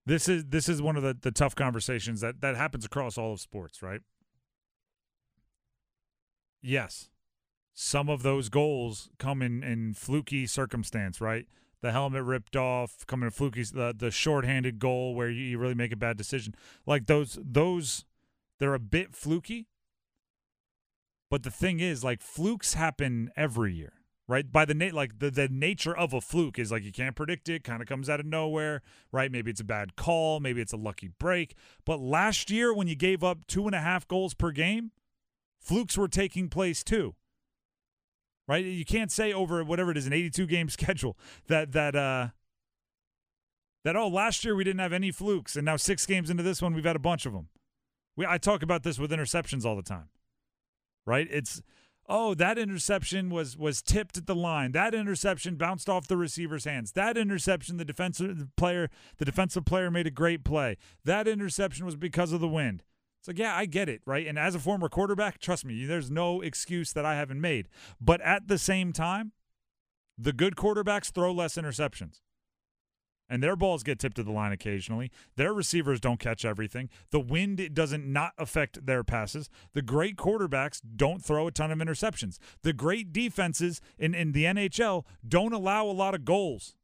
This 0.05 0.29
is 0.29 0.45
this 0.45 0.69
is 0.69 0.81
one 0.81 0.95
of 0.95 1.03
the, 1.03 1.17
the 1.19 1.31
tough 1.31 1.55
conversations 1.55 2.21
that 2.21 2.39
that 2.41 2.55
happens 2.55 2.86
across 2.86 3.17
all 3.17 3.33
of 3.33 3.41
sports, 3.41 3.81
right? 3.81 4.01
Yes, 6.62 7.09
some 7.74 8.09
of 8.09 8.24
those 8.24 8.50
goals 8.50 9.09
come 9.17 9.41
in 9.41 9.63
in 9.63 9.93
fluky 9.93 10.45
circumstance, 10.48 11.19
right? 11.19 11.45
The 11.81 11.91
helmet 11.91 12.24
ripped 12.24 12.55
off, 12.55 13.05
coming 13.07 13.27
in 13.27 13.31
fluky, 13.31 13.63
the 13.63 13.95
the 13.98 14.12
shorthanded 14.12 14.79
goal 14.79 15.15
where 15.15 15.29
you, 15.29 15.43
you 15.43 15.57
really 15.57 15.75
make 15.75 15.93
a 15.93 15.98
bad 15.98 16.17
decision. 16.17 16.53
Like 16.86 17.05
those 17.07 17.39
those 17.41 18.05
they're 18.59 18.74
a 18.74 18.79
bit 18.79 19.15
fluky. 19.15 19.67
But 21.29 21.43
the 21.43 21.51
thing 21.51 21.79
is, 21.79 22.03
like 22.03 22.21
flukes 22.21 22.74
happen 22.74 23.31
every 23.38 23.74
year, 23.74 23.93
right? 24.27 24.51
By 24.51 24.65
the 24.65 24.74
na- 24.74 24.89
like 24.91 25.19
the, 25.19 25.29
the 25.29 25.48
nature 25.48 25.95
of 25.95 26.12
a 26.12 26.19
fluke 26.19 26.59
is 26.59 26.71
like 26.71 26.83
you 26.83 26.91
can't 26.91 27.15
predict 27.15 27.48
it, 27.48 27.63
kind 27.63 27.81
of 27.81 27.88
comes 27.88 28.09
out 28.09 28.19
of 28.19 28.25
nowhere, 28.25 28.81
right? 29.12 29.31
Maybe 29.31 29.51
it's 29.51 29.62
a 29.62 29.65
bad 29.65 29.95
call, 29.95 30.39
maybe 30.39 30.59
it's 30.59 30.74
a 30.74 30.77
lucky 30.77 31.07
break. 31.19 31.55
But 31.86 32.00
last 32.00 32.50
year, 32.50 32.74
when 32.74 32.88
you 32.88 32.95
gave 32.95 33.24
up 33.24 33.45
two 33.48 33.67
and 33.67 33.75
a 33.75 33.79
half 33.79 34.07
goals 34.07 34.33
per 34.33 34.51
game, 34.51 34.91
flukes 35.59 35.98
were 35.98 36.07
taking 36.07 36.50
place 36.50 36.83
too 36.83 37.15
right? 38.50 38.65
You 38.65 38.84
can't 38.84 39.12
say 39.12 39.32
over 39.32 39.63
whatever 39.63 39.91
it 39.91 39.98
is 39.98 40.08
an 40.08 40.13
82 40.13 40.48
game 40.48 40.70
schedule 40.70 41.15
that 41.48 41.72
that 41.72 41.96
uh 41.96 42.29
that 43.86 43.96
oh 43.96 44.10
last 44.10 44.44
year 44.44 44.56
we 44.56 44.65
didn't 44.65 44.79
have 44.79 44.91
any 44.91 45.12
flukes 45.12 45.56
and 45.56 45.63
now 45.63 45.77
6 45.77 46.06
games 46.06 46.29
into 46.29 46.44
this 46.44 46.62
one 46.62 46.74
we've 46.74 46.84
had 46.84 46.98
a 46.98 47.00
bunch 47.00 47.25
of 47.25 47.32
them. 47.32 47.48
We 48.18 48.25
I 48.25 48.38
talk 48.39 48.63
about 48.63 48.84
this 48.84 49.00
with 49.00 49.12
interceptions 49.12 49.63
all 49.63 49.77
the 49.77 49.84
time. 49.84 50.10
Right? 51.06 51.27
It's 51.32 51.62
oh, 52.10 52.34
that 52.34 52.58
interception 52.58 53.29
was 53.29 53.56
was 53.56 53.82
tipped 53.82 54.18
at 54.18 54.25
the 54.25 54.36
line. 54.36 54.72
That 54.72 54.96
interception 54.96 55.56
bounced 55.56 55.88
off 55.88 56.08
the 56.08 56.18
receiver's 56.18 56.65
hands. 56.65 56.91
That 56.94 57.18
interception, 57.18 57.77
the 57.77 57.86
defensive 57.86 58.48
player, 58.58 58.89
the 59.18 59.25
defensive 59.25 59.63
player 59.63 59.91
made 59.91 60.08
a 60.08 60.12
great 60.12 60.44
play. 60.44 60.77
That 61.06 61.27
interception 61.27 61.86
was 61.86 61.96
because 61.96 62.32
of 62.32 62.41
the 62.41 62.48
wind. 62.48 62.84
It's 63.19 63.27
like, 63.27 63.39
yeah, 63.39 63.55
I 63.55 63.65
get 63.65 63.89
it, 63.89 64.01
right? 64.05 64.25
And 64.25 64.39
as 64.39 64.55
a 64.55 64.59
former 64.59 64.89
quarterback, 64.89 65.39
trust 65.39 65.65
me, 65.65 65.85
there's 65.85 66.09
no 66.09 66.41
excuse 66.41 66.93
that 66.93 67.05
I 67.05 67.15
haven't 67.15 67.41
made. 67.41 67.67
But 67.99 68.21
at 68.21 68.47
the 68.47 68.57
same 68.57 68.93
time, 68.93 69.33
the 70.17 70.33
good 70.33 70.55
quarterbacks 70.55 71.11
throw 71.11 71.31
less 71.31 71.55
interceptions 71.55 72.21
and 73.29 73.43
their 73.43 73.55
balls 73.55 73.83
get 73.83 73.99
tipped 73.99 74.15
to 74.15 74.23
the 74.23 74.31
line 74.31 74.51
occasionally. 74.51 75.11
Their 75.35 75.53
receivers 75.53 75.99
don't 75.99 76.19
catch 76.19 76.43
everything. 76.43 76.89
The 77.11 77.19
wind 77.19 77.73
doesn't 77.73 78.05
not 78.05 78.33
affect 78.38 78.85
their 78.85 79.03
passes. 79.03 79.49
The 79.73 79.81
great 79.81 80.17
quarterbacks 80.17 80.81
don't 80.95 81.23
throw 81.23 81.47
a 81.47 81.51
ton 81.51 81.71
of 81.71 81.77
interceptions. 81.77 82.39
The 82.63 82.73
great 82.73 83.13
defenses 83.13 83.79
in, 83.97 84.15
in 84.15 84.31
the 84.31 84.45
NHL 84.45 85.05
don't 85.27 85.53
allow 85.53 85.85
a 85.85 85.91
lot 85.91 86.15
of 86.15 86.25
goals. 86.25 86.75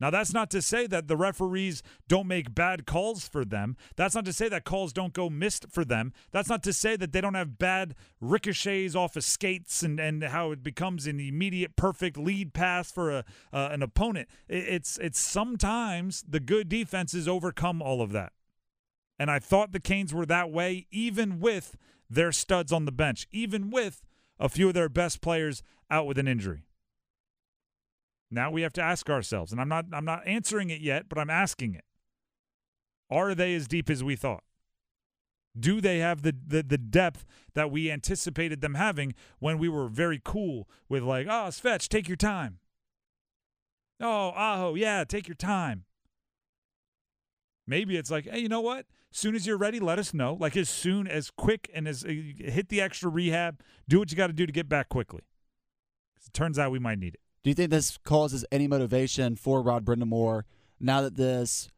Now, 0.00 0.10
that's 0.10 0.32
not 0.32 0.50
to 0.50 0.62
say 0.62 0.86
that 0.86 1.08
the 1.08 1.16
referees 1.16 1.82
don't 2.08 2.26
make 2.26 2.54
bad 2.54 2.86
calls 2.86 3.28
for 3.28 3.44
them. 3.44 3.76
That's 3.96 4.14
not 4.14 4.24
to 4.24 4.32
say 4.32 4.48
that 4.48 4.64
calls 4.64 4.92
don't 4.92 5.12
go 5.12 5.28
missed 5.28 5.66
for 5.70 5.84
them. 5.84 6.12
That's 6.30 6.48
not 6.48 6.62
to 6.62 6.72
say 6.72 6.96
that 6.96 7.12
they 7.12 7.20
don't 7.20 7.34
have 7.34 7.58
bad 7.58 7.94
ricochets 8.20 8.94
off 8.94 9.16
of 9.16 9.24
skates 9.24 9.82
and, 9.82 10.00
and 10.00 10.24
how 10.24 10.52
it 10.52 10.62
becomes 10.62 11.06
an 11.06 11.20
immediate 11.20 11.76
perfect 11.76 12.16
lead 12.16 12.54
pass 12.54 12.90
for 12.90 13.10
a, 13.10 13.24
uh, 13.52 13.68
an 13.72 13.82
opponent. 13.82 14.28
It's, 14.48 14.96
it's 14.98 15.20
sometimes 15.20 16.24
the 16.26 16.40
good 16.40 16.68
defenses 16.68 17.28
overcome 17.28 17.82
all 17.82 18.00
of 18.00 18.12
that. 18.12 18.32
And 19.18 19.30
I 19.30 19.38
thought 19.38 19.72
the 19.72 19.80
Canes 19.80 20.14
were 20.14 20.24
that 20.26 20.50
way, 20.50 20.86
even 20.90 21.40
with 21.40 21.76
their 22.08 22.32
studs 22.32 22.72
on 22.72 22.86
the 22.86 22.92
bench, 22.92 23.28
even 23.30 23.70
with 23.70 24.02
a 24.38 24.48
few 24.48 24.68
of 24.68 24.74
their 24.74 24.88
best 24.88 25.20
players 25.20 25.62
out 25.90 26.06
with 26.06 26.16
an 26.16 26.26
injury. 26.26 26.64
Now 28.30 28.50
we 28.50 28.62
have 28.62 28.72
to 28.74 28.82
ask 28.82 29.10
ourselves, 29.10 29.52
and 29.52 29.60
I'm 29.60 29.68
not 29.68 29.86
I'm 29.92 30.04
not 30.04 30.26
answering 30.26 30.70
it 30.70 30.80
yet, 30.80 31.08
but 31.08 31.18
I'm 31.18 31.30
asking 31.30 31.74
it. 31.74 31.84
Are 33.10 33.34
they 33.34 33.54
as 33.54 33.66
deep 33.66 33.90
as 33.90 34.04
we 34.04 34.14
thought? 34.14 34.44
Do 35.58 35.80
they 35.80 35.98
have 35.98 36.22
the, 36.22 36.32
the, 36.46 36.62
the 36.62 36.78
depth 36.78 37.24
that 37.54 37.72
we 37.72 37.90
anticipated 37.90 38.60
them 38.60 38.74
having 38.74 39.14
when 39.40 39.58
we 39.58 39.68
were 39.68 39.88
very 39.88 40.20
cool 40.24 40.68
with 40.88 41.02
like, 41.02 41.26
oh, 41.26 41.48
Svetch, 41.48 41.88
take 41.88 42.06
your 42.06 42.16
time. 42.16 42.60
Oh, 44.00 44.32
Aho, 44.34 44.74
yeah, 44.74 45.02
take 45.04 45.26
your 45.26 45.34
time. 45.34 45.84
Maybe 47.66 47.96
it's 47.96 48.10
like, 48.10 48.26
hey, 48.26 48.38
you 48.38 48.48
know 48.48 48.60
what? 48.60 48.86
Soon 49.10 49.34
as 49.34 49.44
you're 49.44 49.58
ready, 49.58 49.80
let 49.80 49.98
us 49.98 50.14
know. 50.14 50.34
Like 50.38 50.56
as 50.56 50.68
soon 50.68 51.08
as 51.08 51.30
quick 51.30 51.68
and 51.74 51.88
as 51.88 52.04
uh, 52.04 52.08
hit 52.08 52.68
the 52.68 52.80
extra 52.80 53.10
rehab, 53.10 53.60
do 53.88 53.98
what 53.98 54.10
you 54.12 54.16
got 54.16 54.28
to 54.28 54.32
do 54.32 54.46
to 54.46 54.52
get 54.52 54.68
back 54.68 54.88
quickly. 54.88 55.22
It 56.24 56.32
turns 56.32 56.58
out 56.60 56.70
we 56.70 56.78
might 56.78 56.98
need 56.98 57.14
it. 57.14 57.20
Do 57.42 57.48
you 57.48 57.54
think 57.54 57.70
this 57.70 57.96
causes 58.04 58.44
any 58.52 58.68
motivation 58.68 59.34
for 59.34 59.62
Rod 59.62 59.84
Brind'Amour 59.84 60.42
now 60.78 61.00
that 61.00 61.16
this 61.16 61.70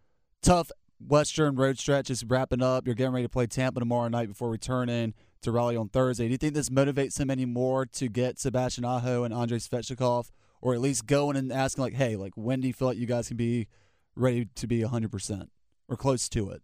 tough 0.42 0.72
Western 0.98 1.54
road 1.54 1.78
stretch 1.78 2.10
is 2.10 2.24
wrapping 2.24 2.62
up? 2.62 2.84
You're 2.84 2.96
getting 2.96 3.12
ready 3.12 3.26
to 3.26 3.28
play 3.28 3.46
Tampa 3.46 3.78
tomorrow 3.78 4.08
night 4.08 4.28
before 4.28 4.50
returning 4.50 5.14
to 5.42 5.52
Raleigh 5.52 5.76
on 5.76 5.88
Thursday. 5.88 6.26
Do 6.26 6.32
you 6.32 6.38
think 6.38 6.54
this 6.54 6.68
motivates 6.68 7.20
him 7.20 7.30
anymore 7.30 7.86
to 7.86 8.08
get 8.08 8.40
Sebastian 8.40 8.84
Aho 8.84 9.22
and 9.22 9.32
Andrei 9.32 9.58
Svechnikov, 9.58 10.30
or 10.60 10.74
at 10.74 10.80
least 10.80 11.06
going 11.06 11.36
and 11.36 11.52
asking 11.52 11.82
like, 11.82 11.94
"Hey, 11.94 12.16
like 12.16 12.32
when 12.36 12.60
do 12.60 12.66
you 12.66 12.74
feel 12.74 12.88
like 12.88 12.98
you 12.98 13.06
guys 13.06 13.28
can 13.28 13.36
be 13.36 13.68
ready 14.16 14.48
to 14.56 14.66
be 14.66 14.82
100 14.82 15.12
percent 15.12 15.50
or 15.88 15.96
close 15.96 16.28
to 16.30 16.50
it?" 16.50 16.62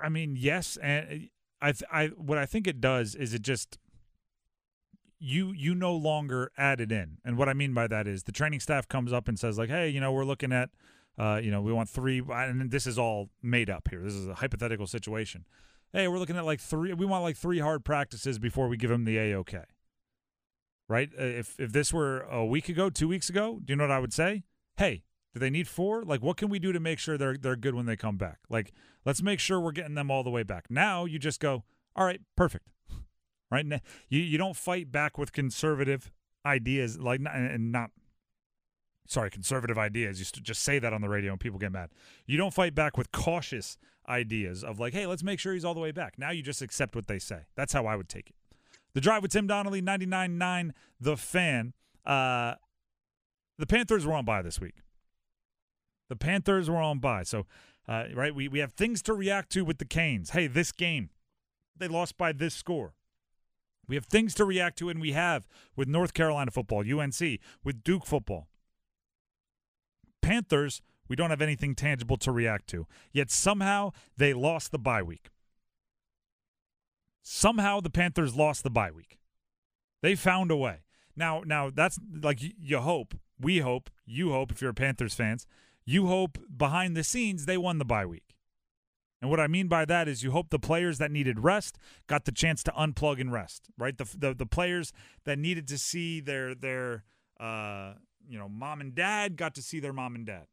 I 0.00 0.08
mean, 0.08 0.34
yes, 0.36 0.76
and 0.82 1.28
I, 1.62 1.74
I, 1.92 2.06
what 2.08 2.38
I 2.38 2.46
think 2.46 2.66
it 2.66 2.80
does 2.80 3.14
is 3.14 3.34
it 3.34 3.42
just 3.42 3.78
you 5.18 5.52
you 5.52 5.74
no 5.74 5.94
longer 5.94 6.50
add 6.56 6.80
it 6.80 6.92
in. 6.92 7.18
And 7.24 7.36
what 7.36 7.48
I 7.48 7.54
mean 7.54 7.74
by 7.74 7.86
that 7.86 8.06
is 8.06 8.24
the 8.24 8.32
training 8.32 8.60
staff 8.60 8.88
comes 8.88 9.12
up 9.12 9.28
and 9.28 9.38
says 9.38 9.58
like, 9.58 9.70
"Hey, 9.70 9.88
you 9.88 10.00
know, 10.00 10.12
we're 10.12 10.24
looking 10.24 10.52
at 10.52 10.70
uh, 11.18 11.40
you 11.42 11.50
know, 11.50 11.62
we 11.62 11.72
want 11.72 11.88
three 11.88 12.22
and 12.28 12.70
this 12.70 12.86
is 12.86 12.98
all 12.98 13.30
made 13.42 13.70
up 13.70 13.88
here. 13.88 14.02
This 14.02 14.14
is 14.14 14.26
a 14.26 14.34
hypothetical 14.34 14.86
situation. 14.86 15.44
Hey, 15.92 16.08
we're 16.08 16.18
looking 16.18 16.36
at 16.36 16.44
like 16.44 16.60
three 16.60 16.92
we 16.92 17.06
want 17.06 17.22
like 17.22 17.36
three 17.36 17.60
hard 17.60 17.84
practices 17.84 18.38
before 18.38 18.68
we 18.68 18.76
give 18.76 18.90
them 18.90 19.04
the 19.04 19.18
A-OK. 19.18 19.58
Right? 20.88 21.10
Uh, 21.18 21.24
if 21.24 21.58
if 21.58 21.72
this 21.72 21.92
were 21.92 22.20
a 22.22 22.44
week 22.44 22.68
ago, 22.68 22.90
2 22.90 23.06
weeks 23.06 23.28
ago, 23.28 23.60
do 23.64 23.72
you 23.72 23.76
know 23.76 23.84
what 23.84 23.92
I 23.92 24.00
would 24.00 24.12
say? 24.12 24.42
Hey, 24.76 25.04
do 25.32 25.40
they 25.40 25.50
need 25.50 25.68
four? 25.68 26.02
Like 26.02 26.22
what 26.22 26.36
can 26.36 26.48
we 26.48 26.58
do 26.58 26.72
to 26.72 26.80
make 26.80 26.98
sure 26.98 27.16
they're 27.16 27.36
they're 27.36 27.56
good 27.56 27.74
when 27.74 27.86
they 27.86 27.96
come 27.96 28.16
back? 28.16 28.40
Like 28.48 28.72
let's 29.04 29.22
make 29.22 29.38
sure 29.38 29.60
we're 29.60 29.72
getting 29.72 29.94
them 29.94 30.10
all 30.10 30.24
the 30.24 30.30
way 30.30 30.42
back. 30.42 30.66
Now 30.68 31.04
you 31.04 31.20
just 31.20 31.38
go, 31.38 31.62
"All 31.94 32.04
right, 32.04 32.20
perfect 32.36 32.73
right? 33.54 33.80
You 34.08 34.20
you 34.20 34.38
don't 34.38 34.56
fight 34.56 34.92
back 34.92 35.16
with 35.18 35.32
conservative 35.32 36.10
ideas 36.44 36.98
like 36.98 37.20
and 37.32 37.72
not 37.72 37.90
sorry 39.06 39.30
conservative 39.30 39.78
ideas. 39.78 40.18
You 40.18 40.42
just 40.42 40.62
say 40.62 40.78
that 40.78 40.92
on 40.92 41.00
the 41.00 41.08
radio 41.08 41.32
and 41.32 41.40
people 41.40 41.58
get 41.58 41.72
mad. 41.72 41.90
You 42.26 42.36
don't 42.36 42.54
fight 42.54 42.74
back 42.74 42.96
with 42.96 43.12
cautious 43.12 43.78
ideas 44.08 44.62
of 44.62 44.78
like, 44.78 44.92
hey, 44.92 45.06
let's 45.06 45.22
make 45.22 45.40
sure 45.40 45.54
he's 45.54 45.64
all 45.64 45.74
the 45.74 45.80
way 45.80 45.92
back. 45.92 46.18
Now 46.18 46.30
you 46.30 46.42
just 46.42 46.62
accept 46.62 46.94
what 46.94 47.06
they 47.06 47.18
say. 47.18 47.42
That's 47.56 47.72
how 47.72 47.86
I 47.86 47.96
would 47.96 48.08
take 48.08 48.30
it. 48.30 48.36
The 48.94 49.00
drive 49.00 49.22
with 49.22 49.32
Tim 49.32 49.46
Donnelly, 49.46 49.82
99.9 49.82 50.70
The 51.00 51.16
Fan. 51.16 51.72
Uh, 52.06 52.54
the 53.58 53.66
Panthers 53.66 54.06
were 54.06 54.12
on 54.12 54.24
bye 54.24 54.42
this 54.42 54.60
week. 54.60 54.76
The 56.08 56.16
Panthers 56.16 56.68
were 56.70 56.80
on 56.80 56.98
bye. 56.98 57.22
So, 57.22 57.46
uh, 57.88 58.04
right, 58.14 58.34
we, 58.34 58.48
we 58.48 58.60
have 58.60 58.72
things 58.72 59.02
to 59.02 59.14
react 59.14 59.50
to 59.52 59.64
with 59.64 59.78
the 59.78 59.84
Canes. 59.84 60.30
Hey, 60.30 60.46
this 60.46 60.70
game, 60.70 61.10
they 61.76 61.88
lost 61.88 62.16
by 62.16 62.32
this 62.32 62.54
score. 62.54 62.94
We 63.88 63.94
have 63.96 64.06
things 64.06 64.34
to 64.34 64.44
react 64.44 64.78
to, 64.78 64.88
and 64.88 65.00
we 65.00 65.12
have 65.12 65.46
with 65.76 65.88
North 65.88 66.14
Carolina 66.14 66.50
football, 66.50 66.80
UNC, 66.80 67.40
with 67.62 67.84
Duke 67.84 68.06
football. 68.06 68.48
Panthers, 70.22 70.80
we 71.08 71.16
don't 71.16 71.30
have 71.30 71.42
anything 71.42 71.74
tangible 71.74 72.16
to 72.18 72.32
react 72.32 72.66
to. 72.68 72.86
Yet 73.12 73.30
somehow 73.30 73.92
they 74.16 74.32
lost 74.32 74.72
the 74.72 74.78
bye 74.78 75.02
week. 75.02 75.30
Somehow 77.22 77.80
the 77.80 77.90
Panthers 77.90 78.34
lost 78.34 78.62
the 78.62 78.70
bye 78.70 78.90
week. 78.90 79.18
They 80.02 80.14
found 80.14 80.50
a 80.50 80.56
way. 80.56 80.80
Now, 81.16 81.42
now 81.44 81.70
that's 81.70 81.98
like 82.22 82.38
you 82.40 82.78
hope, 82.78 83.14
we 83.40 83.58
hope, 83.58 83.90
you 84.04 84.32
hope 84.32 84.50
if 84.52 84.60
you're 84.60 84.70
a 84.70 84.74
Panthers 84.74 85.14
fans, 85.14 85.46
you 85.84 86.06
hope 86.06 86.38
behind 86.54 86.96
the 86.96 87.04
scenes 87.04 87.46
they 87.46 87.56
won 87.56 87.78
the 87.78 87.84
bye 87.84 88.06
week. 88.06 88.23
And 89.24 89.30
what 89.30 89.40
I 89.40 89.46
mean 89.46 89.68
by 89.68 89.86
that 89.86 90.06
is 90.06 90.22
you 90.22 90.32
hope 90.32 90.50
the 90.50 90.58
players 90.58 90.98
that 90.98 91.10
needed 91.10 91.40
rest 91.40 91.78
got 92.08 92.26
the 92.26 92.30
chance 92.30 92.62
to 92.64 92.70
unplug 92.72 93.18
and 93.22 93.32
rest, 93.32 93.70
right? 93.78 93.96
The 93.96 94.04
the, 94.18 94.34
the 94.34 94.44
players 94.44 94.92
that 95.24 95.38
needed 95.38 95.66
to 95.68 95.78
see 95.78 96.20
their 96.20 96.54
their 96.54 97.04
uh, 97.40 97.94
you 98.28 98.38
know 98.38 98.50
mom 98.50 98.82
and 98.82 98.94
dad 98.94 99.38
got 99.38 99.54
to 99.54 99.62
see 99.62 99.80
their 99.80 99.94
mom 99.94 100.14
and 100.14 100.26
dad. 100.26 100.46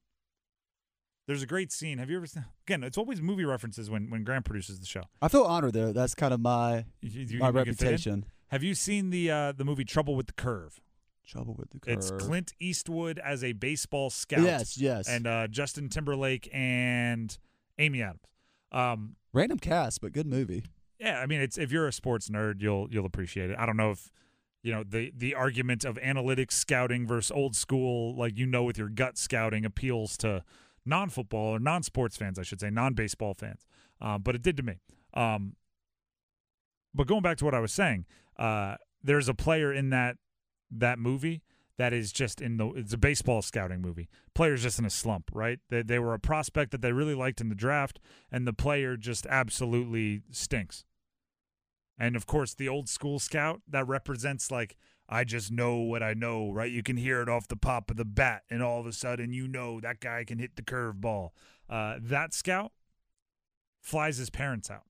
There's 1.28 1.44
a 1.44 1.46
great 1.46 1.74
scene. 1.74 1.98
Have 1.98 2.10
you 2.10 2.16
ever 2.16 2.26
seen? 2.26 2.46
Again, 2.66 2.86
it's 2.86 2.98
always 2.98 3.22
movie 3.22 3.44
references 3.44 3.90
when 3.90 4.10
when 4.10 4.24
Grant 4.24 4.46
produces 4.46 4.80
the 4.80 4.86
show. 4.86 5.04
I 5.22 5.28
feel 5.28 5.44
honored 5.44 5.74
though. 5.74 5.92
That's 5.92 6.16
kind 6.16 6.34
of 6.34 6.40
my 6.40 6.86
you, 7.02 7.26
you, 7.26 7.40
my 7.40 7.50
reputation. 7.50 8.26
Have 8.52 8.64
you 8.64 8.74
seen 8.74 9.10
the 9.10 9.30
uh, 9.30 9.52
the 9.52 9.66
movie 9.66 9.84
Trouble 9.84 10.16
with 10.16 10.28
the 10.28 10.34
Curve? 10.34 10.80
Trouble 11.28 11.56
with 11.60 11.72
the 11.72 11.80
Curve. 11.82 11.98
It's 11.98 12.10
Clint 12.12 12.54
Eastwood 12.58 13.20
as 13.20 13.44
a 13.44 13.52
baseball 13.52 14.10
scout. 14.10 14.44
Yes, 14.44 14.78
yes. 14.78 15.10
And 15.10 15.28
uh, 15.28 15.50
Justin 15.50 15.90
Timberlake 15.90 16.48
and 16.54 17.38
Amy 17.78 18.02
Adams. 18.02 18.31
Um, 18.72 19.16
Random 19.34 19.60
cast, 19.60 20.02
but 20.02 20.12
good 20.12 20.28
movie. 20.28 20.64
Yeah, 21.00 21.20
I 21.20 21.26
mean, 21.26 21.42
it's 21.42 21.58
if 21.58 21.72
you're 21.72 21.88
a 21.88 21.94
sports 21.94 22.30
nerd, 22.30 22.62
you'll 22.62 22.88
you'll 22.92 23.06
appreciate 23.06 23.50
it. 23.50 23.56
I 23.58 23.66
don't 23.66 23.78
know 23.78 23.92
if 23.92 24.12
you 24.62 24.72
know 24.72 24.84
the 24.84 25.12
the 25.16 25.34
argument 25.34 25.86
of 25.86 25.96
analytics 25.96 26.52
scouting 26.52 27.08
versus 27.08 27.32
old 27.32 27.56
school, 27.56 28.16
like 28.16 28.38
you 28.38 28.46
know, 28.46 28.64
with 28.64 28.78
your 28.78 28.90
gut 28.90 29.18
scouting 29.18 29.66
appeals 29.66 30.18
to 30.18 30.44
non 30.86 31.10
football 31.10 31.56
or 31.56 31.60
non 31.60 31.84
sports 31.84 32.18
fans, 32.18 32.38
I 32.38 32.44
should 32.44 32.60
say, 32.60 32.70
non 32.70 32.94
baseball 32.94 33.34
fans. 33.34 33.66
Um, 34.00 34.22
but 34.22 34.36
it 34.36 34.42
did 34.42 34.58
to 34.58 34.64
me. 34.64 34.80
Um, 35.14 35.56
but 36.94 37.08
going 37.08 37.22
back 37.22 37.38
to 37.38 37.46
what 37.46 37.54
I 37.54 37.60
was 37.60 37.72
saying, 37.72 38.06
uh, 38.38 38.76
there's 39.04 39.30
a 39.30 39.34
player 39.34 39.74
in 39.74 39.90
that 39.92 40.18
that 40.70 41.00
movie 41.00 41.42
that 41.82 41.94
is 41.94 42.12
just 42.12 42.42
in 42.42 42.58
the 42.58 42.68
it's 42.74 42.94
a 42.94 42.98
baseball 42.98 43.42
scouting 43.42 43.82
movie. 43.82 44.08
Player's 44.36 44.62
just 44.62 44.78
in 44.78 44.86
a 44.86 44.90
slump, 44.92 45.32
right? 45.34 45.58
They 45.72 45.82
they 45.82 45.98
were 45.98 46.14
a 46.14 46.20
prospect 46.20 46.70
that 46.72 46.82
they 46.84 46.92
really 46.92 47.16
liked 47.16 47.42
in 47.42 47.50
the 47.50 47.56
draft, 47.56 48.00
and 48.32 48.46
the 48.46 48.54
player 48.54 48.96
just 48.96 49.26
absolutely 49.26 50.22
stinks. 50.30 50.86
And 51.98 52.16
of 52.16 52.28
course, 52.28 52.54
the 52.54 52.70
old 52.70 52.88
school 52.88 53.18
scout 53.18 53.64
that 53.68 53.88
represents 53.88 54.52
like 54.52 54.78
I 55.10 55.24
just 55.24 55.52
know 55.52 55.78
what 55.78 56.04
I 56.04 56.14
know, 56.14 56.52
right? 56.52 56.72
You 56.72 56.84
can 56.84 56.98
hear 56.98 57.20
it 57.20 57.28
off 57.28 57.48
the 57.48 57.56
pop 57.56 57.90
of 57.90 57.98
the 57.98 58.06
bat, 58.06 58.44
and 58.52 58.62
all 58.62 58.80
of 58.80 58.86
a 58.86 58.94
sudden 58.94 59.34
you 59.34 59.48
know 59.48 59.80
that 59.80 60.02
guy 60.02 60.24
can 60.24 60.38
hit 60.38 60.58
the 60.58 60.62
curveball. 60.62 61.30
Uh, 61.68 61.96
that 62.00 62.36
scout 62.36 62.74
flies 63.82 64.18
his 64.18 64.30
parents 64.30 64.70
out, 64.70 64.86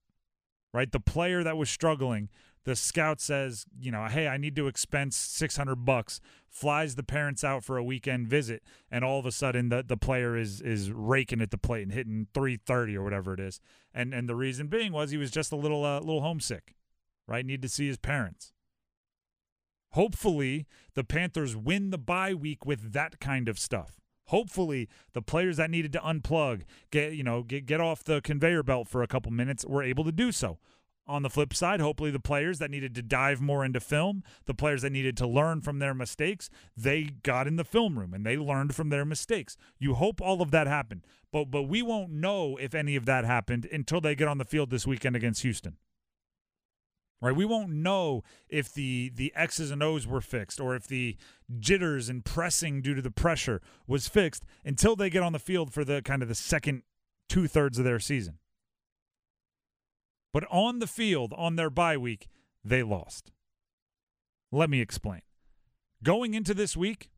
right? 0.73 0.91
The 0.91 0.99
player 0.99 1.41
that 1.41 1.55
was 1.55 1.69
struggling 1.69 2.29
the 2.63 2.75
scout 2.75 3.19
says, 3.19 3.65
you 3.79 3.91
know, 3.91 4.05
hey, 4.05 4.27
I 4.27 4.37
need 4.37 4.55
to 4.55 4.67
expense 4.67 5.17
600 5.17 5.77
bucks, 5.77 6.21
flies 6.47 6.95
the 6.95 7.03
parents 7.03 7.43
out 7.43 7.63
for 7.63 7.77
a 7.77 7.83
weekend 7.83 8.27
visit, 8.27 8.63
and 8.91 9.03
all 9.03 9.19
of 9.19 9.25
a 9.25 9.31
sudden 9.31 9.69
the, 9.69 9.83
the 9.83 9.97
player 9.97 10.37
is 10.37 10.61
is 10.61 10.91
raking 10.91 11.41
at 11.41 11.51
the 11.51 11.57
plate 11.57 11.83
and 11.83 11.91
hitting 11.91 12.27
330 12.33 12.97
or 12.97 13.03
whatever 13.03 13.33
it 13.33 13.39
is. 13.39 13.59
And 13.93 14.13
and 14.13 14.29
the 14.29 14.35
reason 14.35 14.67
being 14.67 14.91
was 14.91 15.11
he 15.11 15.17
was 15.17 15.31
just 15.31 15.51
a 15.51 15.55
little 15.55 15.83
uh, 15.83 15.99
little 15.99 16.21
homesick, 16.21 16.75
right? 17.27 17.45
Need 17.45 17.61
to 17.63 17.69
see 17.69 17.87
his 17.87 17.97
parents. 17.97 18.53
Hopefully, 19.93 20.67
the 20.93 21.03
Panthers 21.03 21.55
win 21.55 21.89
the 21.89 21.97
bye 21.97 22.33
week 22.33 22.65
with 22.65 22.93
that 22.93 23.19
kind 23.19 23.49
of 23.49 23.59
stuff. 23.59 23.99
Hopefully, 24.25 24.87
the 25.11 25.21
players 25.21 25.57
that 25.57 25.69
needed 25.69 25.91
to 25.93 25.99
unplug, 25.99 26.61
get 26.91 27.13
you 27.13 27.23
know, 27.23 27.43
get 27.43 27.65
get 27.65 27.81
off 27.81 28.03
the 28.03 28.21
conveyor 28.21 28.63
belt 28.63 28.87
for 28.87 29.01
a 29.01 29.07
couple 29.07 29.31
minutes, 29.31 29.65
were 29.65 29.83
able 29.83 30.03
to 30.03 30.11
do 30.11 30.31
so. 30.31 30.59
On 31.07 31.23
the 31.23 31.29
flip 31.29 31.53
side, 31.53 31.81
hopefully 31.81 32.11
the 32.11 32.19
players 32.19 32.59
that 32.59 32.69
needed 32.69 32.93
to 32.95 33.01
dive 33.01 33.41
more 33.41 33.65
into 33.65 33.79
film, 33.79 34.23
the 34.45 34.53
players 34.53 34.83
that 34.83 34.91
needed 34.91 35.17
to 35.17 35.27
learn 35.27 35.61
from 35.61 35.79
their 35.79 35.93
mistakes, 35.93 36.49
they 36.77 37.03
got 37.23 37.47
in 37.47 37.55
the 37.55 37.63
film 37.63 37.97
room 37.97 38.13
and 38.13 38.25
they 38.25 38.37
learned 38.37 38.75
from 38.75 38.89
their 38.89 39.03
mistakes. 39.03 39.57
You 39.79 39.95
hope 39.95 40.21
all 40.21 40.41
of 40.41 40.51
that 40.51 40.67
happened. 40.67 41.05
But 41.31 41.45
but 41.45 41.63
we 41.63 41.81
won't 41.81 42.11
know 42.11 42.57
if 42.57 42.75
any 42.75 42.95
of 42.95 43.05
that 43.05 43.25
happened 43.25 43.67
until 43.71 43.99
they 43.99 44.15
get 44.15 44.27
on 44.27 44.37
the 44.37 44.45
field 44.45 44.69
this 44.69 44.85
weekend 44.85 45.15
against 45.15 45.41
Houston. 45.41 45.77
Right? 47.21 47.35
We 47.35 47.45
won't 47.45 47.71
know 47.71 48.23
if 48.49 48.73
the 48.73 49.11
the 49.13 49.31
X's 49.35 49.71
and 49.71 49.83
O's 49.83 50.07
were 50.07 50.21
fixed 50.21 50.59
or 50.59 50.75
if 50.75 50.87
the 50.87 51.17
jitters 51.59 52.09
and 52.09 52.25
pressing 52.25 52.81
due 52.81 52.95
to 52.95 53.01
the 53.01 53.11
pressure 53.11 53.61
was 53.87 54.07
fixed 54.07 54.43
until 54.65 54.95
they 54.95 55.09
get 55.09 55.23
on 55.23 55.33
the 55.33 55.39
field 55.39 55.73
for 55.73 55.83
the 55.83 56.01
kind 56.01 56.21
of 56.21 56.27
the 56.27 56.35
second 56.35 56.83
two 57.29 57.47
thirds 57.47 57.77
of 57.77 57.85
their 57.85 57.99
season. 57.99 58.37
But 60.33 60.45
on 60.49 60.79
the 60.79 60.87
field, 60.87 61.33
on 61.37 61.55
their 61.55 61.69
bye 61.69 61.97
week, 61.97 62.27
they 62.63 62.83
lost. 62.83 63.31
Let 64.51 64.69
me 64.69 64.81
explain. 64.81 65.21
Going 66.03 66.33
into 66.33 66.53
this 66.53 66.75
week, 66.75 67.09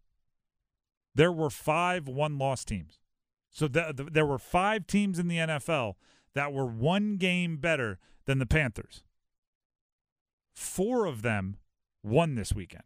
there 1.15 1.31
were 1.31 1.49
five 1.49 2.07
one 2.07 2.37
loss 2.37 2.65
teams. 2.65 2.99
So 3.49 3.67
the, 3.67 3.93
the, 3.95 4.03
there 4.05 4.25
were 4.25 4.39
five 4.39 4.87
teams 4.87 5.19
in 5.19 5.27
the 5.27 5.37
NFL 5.37 5.93
that 6.33 6.51
were 6.51 6.65
one 6.65 7.17
game 7.17 7.57
better 7.57 7.99
than 8.25 8.39
the 8.39 8.45
Panthers. 8.45 9.03
Four 10.55 11.05
of 11.05 11.21
them 11.21 11.57
won 12.01 12.35
this 12.35 12.53
weekend. 12.53 12.83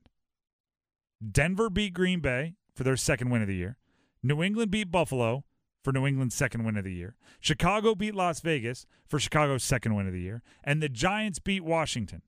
Denver 1.32 1.70
beat 1.70 1.94
Green 1.94 2.20
Bay 2.20 2.56
for 2.76 2.84
their 2.84 2.98
second 2.98 3.30
win 3.30 3.42
of 3.42 3.48
the 3.48 3.56
year. 3.56 3.78
New 4.22 4.44
England 4.44 4.72
beat 4.72 4.92
Buffalo 4.92 5.46
for 5.88 5.94
New 5.94 6.06
England's 6.06 6.36
second 6.36 6.66
win 6.66 6.76
of 6.76 6.84
the 6.84 6.92
year. 6.92 7.16
Chicago 7.40 7.96
beat 7.96 8.14
Las 8.14 8.42
Vegas 8.42 8.86
for 9.08 9.20
Chicago's 9.20 9.64
second 9.64 9.96
win 9.96 10.06
of 10.06 10.12
the 10.12 10.20
year. 10.20 10.44
And 10.62 10.84
the 10.84 10.90
Giants 10.90 11.40
beat 11.40 11.64
Washington 11.64 12.24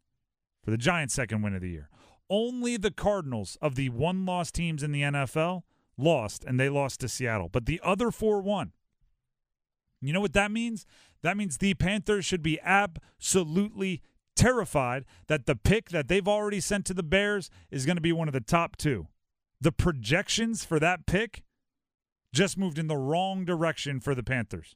for 0.63 0.71
the 0.71 0.77
Giants' 0.77 1.13
second 1.13 1.41
win 1.41 1.53
of 1.53 1.59
the 1.59 1.69
year. 1.69 1.89
Only 2.29 2.77
the 2.77 2.89
Cardinals 2.89 3.57
of 3.61 3.75
the 3.75 3.89
one 3.89 4.25
loss 4.25 4.49
teams 4.49 4.81
in 4.81 4.93
the 4.93 5.01
NFL 5.01 5.63
lost, 5.97 6.45
and 6.45 6.57
they 6.57 6.69
lost 6.69 7.01
to 7.01 7.09
Seattle. 7.09 7.49
But 7.49 7.65
the 7.65 7.81
other 7.83 8.11
four 8.11 8.41
won. 8.41 8.71
You 9.99 10.13
know 10.13 10.21
what 10.21 10.31
that 10.31 10.51
means? 10.51 10.85
That 11.21 11.35
means 11.35 11.57
the 11.57 11.73
Panthers 11.73 12.23
should 12.23 12.41
be 12.41 12.61
absolutely 12.63 14.01
terrified 14.37 15.03
that 15.27 15.47
the 15.47 15.57
pick 15.57 15.89
that 15.89 16.07
they've 16.07 16.29
already 16.29 16.61
sent 16.61 16.85
to 16.85 16.93
the 16.93 17.03
Bears 17.03 17.49
is 17.71 17.85
going 17.85 17.97
to 17.97 18.01
be 18.01 18.13
one 18.13 18.29
of 18.29 18.33
the 18.33 18.39
top 18.39 18.77
two. 18.77 19.09
The 19.59 19.73
projections 19.73 20.63
for 20.63 20.79
that 20.79 21.05
pick 21.05 21.43
just 22.33 22.57
moved 22.57 22.77
in 22.77 22.87
the 22.87 22.97
wrong 22.97 23.45
direction 23.45 23.99
for 23.99 24.13
the 24.13 24.23
Panthers. 24.23 24.75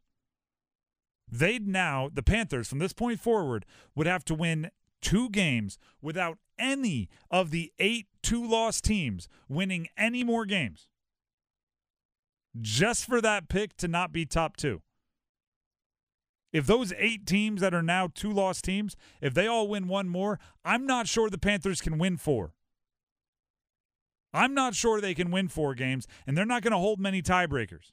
They'd 1.32 1.68
now, 1.68 2.10
the 2.14 2.24
Panthers, 2.24 2.68
from 2.68 2.80
this 2.80 2.94
point 2.94 3.20
forward, 3.20 3.66
would 3.96 4.08
have 4.08 4.26
to 4.26 4.36
win 4.36 4.70
two 5.02 5.30
games 5.30 5.78
without 6.02 6.38
any 6.60 7.10
of 7.32 7.52
the 7.52 7.72
eight 7.80 8.08
two 8.22 8.46
loss 8.46 8.82
teams 8.82 9.28
winning 9.48 9.88
any 9.98 10.24
more 10.24 10.46
games. 10.46 10.88
Just 12.60 13.06
for 13.06 13.20
that 13.22 13.50
pick 13.50 13.76
to 13.78 13.88
not 13.88 14.12
be 14.12 14.26
top 14.26 14.58
two. 14.58 14.82
If 16.52 16.68
those 16.68 16.94
eight 16.98 17.26
teams 17.26 17.62
that 17.62 17.74
are 17.74 17.82
now 17.82 18.10
two 18.14 18.32
loss 18.32 18.62
teams, 18.62 18.96
if 19.22 19.34
they 19.34 19.48
all 19.48 19.68
win 19.68 19.88
one 19.88 20.08
more, 20.08 20.40
I'm 20.64 20.86
not 20.86 21.08
sure 21.08 21.30
the 21.30 21.40
Panthers 21.40 21.82
can 21.82 21.98
win 21.98 22.18
four. 22.18 22.54
I'm 24.34 24.54
not 24.54 24.76
sure 24.76 25.00
they 25.00 25.14
can 25.14 25.32
win 25.32 25.48
four 25.48 25.76
games, 25.76 26.08
and 26.26 26.38
they're 26.38 26.46
not 26.46 26.64
going 26.64 26.72
to 26.72 26.78
hold 26.78 27.00
many 27.00 27.22
tiebreakers. 27.22 27.92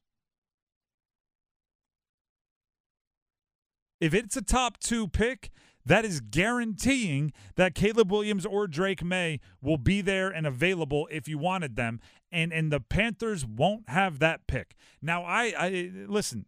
If 4.01 4.15
it's 4.15 4.37
a 4.37 4.43
top 4.43 4.79
two 4.79 5.09
pick, 5.09 5.51
that 5.85 6.05
is 6.05 6.21
guaranteeing 6.21 7.33
that 7.57 7.75
Caleb 7.75 8.11
Williams 8.11 8.47
or 8.47 8.67
Drake 8.67 9.03
Maye 9.03 9.41
will 9.61 9.77
be 9.77 10.01
there 10.01 10.29
and 10.29 10.47
available 10.47 11.09
if 11.11 11.29
you 11.29 11.39
wanted 11.39 11.77
them. 11.77 12.01
And 12.33 12.53
and 12.53 12.73
the 12.73 12.81
Panthers 12.81 13.45
won't 13.45 13.89
have 13.89 14.19
that 14.21 14.47
pick. 14.47 14.77
Now 15.03 15.25
I, 15.25 15.53
I 15.59 15.91
listen, 16.07 16.47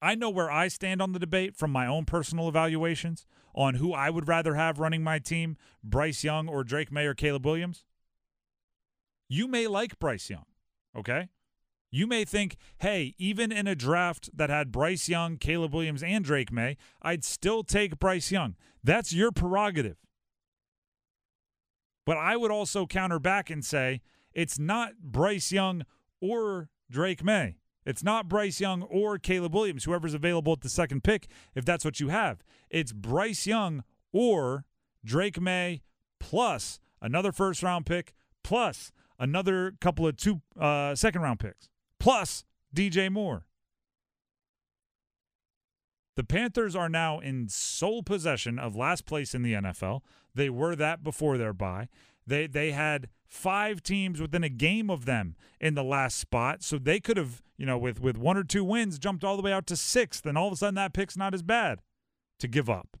I 0.00 0.14
know 0.14 0.30
where 0.30 0.50
I 0.50 0.68
stand 0.68 1.00
on 1.00 1.12
the 1.12 1.18
debate 1.18 1.56
from 1.56 1.70
my 1.70 1.86
own 1.86 2.04
personal 2.04 2.48
evaluations 2.48 3.26
on 3.54 3.74
who 3.74 3.92
I 3.92 4.10
would 4.10 4.26
rather 4.26 4.54
have 4.54 4.80
running 4.80 5.04
my 5.04 5.18
team, 5.18 5.56
Bryce 5.84 6.24
Young 6.24 6.48
or 6.48 6.64
Drake 6.64 6.90
Maye 6.90 7.06
or 7.06 7.14
Caleb 7.14 7.46
Williams. 7.46 7.84
You 9.32 9.48
may 9.48 9.66
like 9.66 9.98
Bryce 9.98 10.28
Young, 10.28 10.44
okay? 10.94 11.30
You 11.90 12.06
may 12.06 12.26
think, 12.26 12.58
hey, 12.80 13.14
even 13.16 13.50
in 13.50 13.66
a 13.66 13.74
draft 13.74 14.28
that 14.36 14.50
had 14.50 14.70
Bryce 14.70 15.08
Young, 15.08 15.38
Caleb 15.38 15.72
Williams, 15.72 16.02
and 16.02 16.22
Drake 16.22 16.52
Maye, 16.52 16.76
I'd 17.00 17.24
still 17.24 17.64
take 17.64 17.98
Bryce 17.98 18.30
Young. 18.30 18.56
That's 18.84 19.14
your 19.14 19.32
prerogative. 19.32 19.96
But 22.04 22.18
I 22.18 22.36
would 22.36 22.50
also 22.50 22.84
counter 22.84 23.18
back 23.18 23.48
and 23.48 23.64
say 23.64 24.02
it's 24.34 24.58
not 24.58 24.98
Bryce 25.00 25.50
Young 25.50 25.84
or 26.20 26.68
Drake 26.90 27.24
Maye. 27.24 27.56
It's 27.86 28.04
not 28.04 28.28
Bryce 28.28 28.60
Young 28.60 28.82
or 28.82 29.16
Caleb 29.18 29.54
Williams, 29.54 29.84
whoever's 29.84 30.12
available 30.12 30.52
at 30.52 30.60
the 30.60 30.68
second 30.68 31.04
pick, 31.04 31.26
if 31.54 31.64
that's 31.64 31.86
what 31.86 32.00
you 32.00 32.10
have. 32.10 32.44
It's 32.68 32.92
Bryce 32.92 33.46
Young 33.46 33.82
or 34.12 34.66
Drake 35.02 35.40
Maye 35.40 35.80
plus 36.20 36.80
another 37.00 37.32
first 37.32 37.62
round 37.62 37.86
pick 37.86 38.12
plus 38.44 38.92
another 39.18 39.72
couple 39.80 40.06
of 40.06 40.16
two 40.16 40.40
uh, 40.58 40.94
second 40.94 41.22
round 41.22 41.40
picks, 41.40 41.68
plus 41.98 42.44
DJ 42.74 43.10
Moore. 43.10 43.46
The 46.14 46.24
Panthers 46.24 46.76
are 46.76 46.90
now 46.90 47.20
in 47.20 47.48
sole 47.48 48.02
possession 48.02 48.58
of 48.58 48.76
last 48.76 49.06
place 49.06 49.34
in 49.34 49.42
the 49.42 49.54
NFL. 49.54 50.00
They 50.34 50.50
were 50.50 50.76
that 50.76 51.02
before 51.02 51.38
their 51.38 51.54
bye. 51.54 51.88
They 52.26 52.46
they 52.46 52.72
had 52.72 53.08
five 53.26 53.82
teams 53.82 54.20
within 54.20 54.44
a 54.44 54.48
game 54.48 54.90
of 54.90 55.06
them 55.06 55.36
in 55.60 55.74
the 55.74 55.82
last 55.82 56.18
spot, 56.18 56.62
so 56.62 56.78
they 56.78 57.00
could 57.00 57.16
have, 57.16 57.42
you 57.56 57.64
know, 57.64 57.78
with 57.78 58.00
with 58.00 58.18
one 58.18 58.36
or 58.36 58.44
two 58.44 58.62
wins, 58.64 58.98
jumped 58.98 59.24
all 59.24 59.36
the 59.36 59.42
way 59.42 59.52
out 59.52 59.66
to 59.68 59.76
sixth, 59.76 60.26
and 60.26 60.36
all 60.36 60.48
of 60.48 60.52
a 60.52 60.56
sudden 60.56 60.74
that 60.74 60.92
pick's 60.92 61.16
not 61.16 61.34
as 61.34 61.42
bad 61.42 61.80
to 62.38 62.46
give 62.46 62.68
up. 62.68 62.98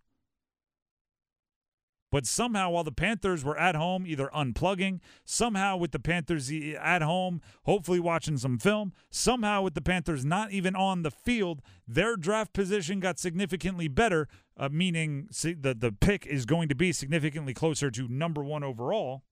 But 2.12 2.26
somehow, 2.26 2.70
while 2.70 2.84
the 2.84 2.92
Panthers 2.92 3.42
were 3.42 3.58
at 3.58 3.74
home, 3.74 4.06
either 4.06 4.28
unplugging, 4.34 5.00
somehow 5.24 5.78
with 5.78 5.92
the 5.92 5.98
Panthers 5.98 6.52
at 6.78 7.00
home, 7.00 7.40
hopefully 7.64 7.98
watching 7.98 8.36
some 8.36 8.58
film, 8.58 8.92
somehow 9.10 9.62
with 9.62 9.72
the 9.72 9.80
Panthers 9.80 10.22
not 10.22 10.52
even 10.52 10.76
on 10.76 11.04
the 11.04 11.10
field, 11.10 11.62
their 11.88 12.16
draft 12.16 12.52
position 12.52 13.00
got 13.00 13.18
significantly 13.18 13.88
better, 13.88 14.28
uh, 14.58 14.68
meaning 14.70 15.26
the, 15.42 15.74
the 15.76 15.90
pick 15.90 16.26
is 16.26 16.44
going 16.44 16.68
to 16.68 16.74
be 16.74 16.92
significantly 16.92 17.54
closer 17.54 17.90
to 17.90 18.06
number 18.08 18.44
one 18.44 18.62
overall. 18.62 19.22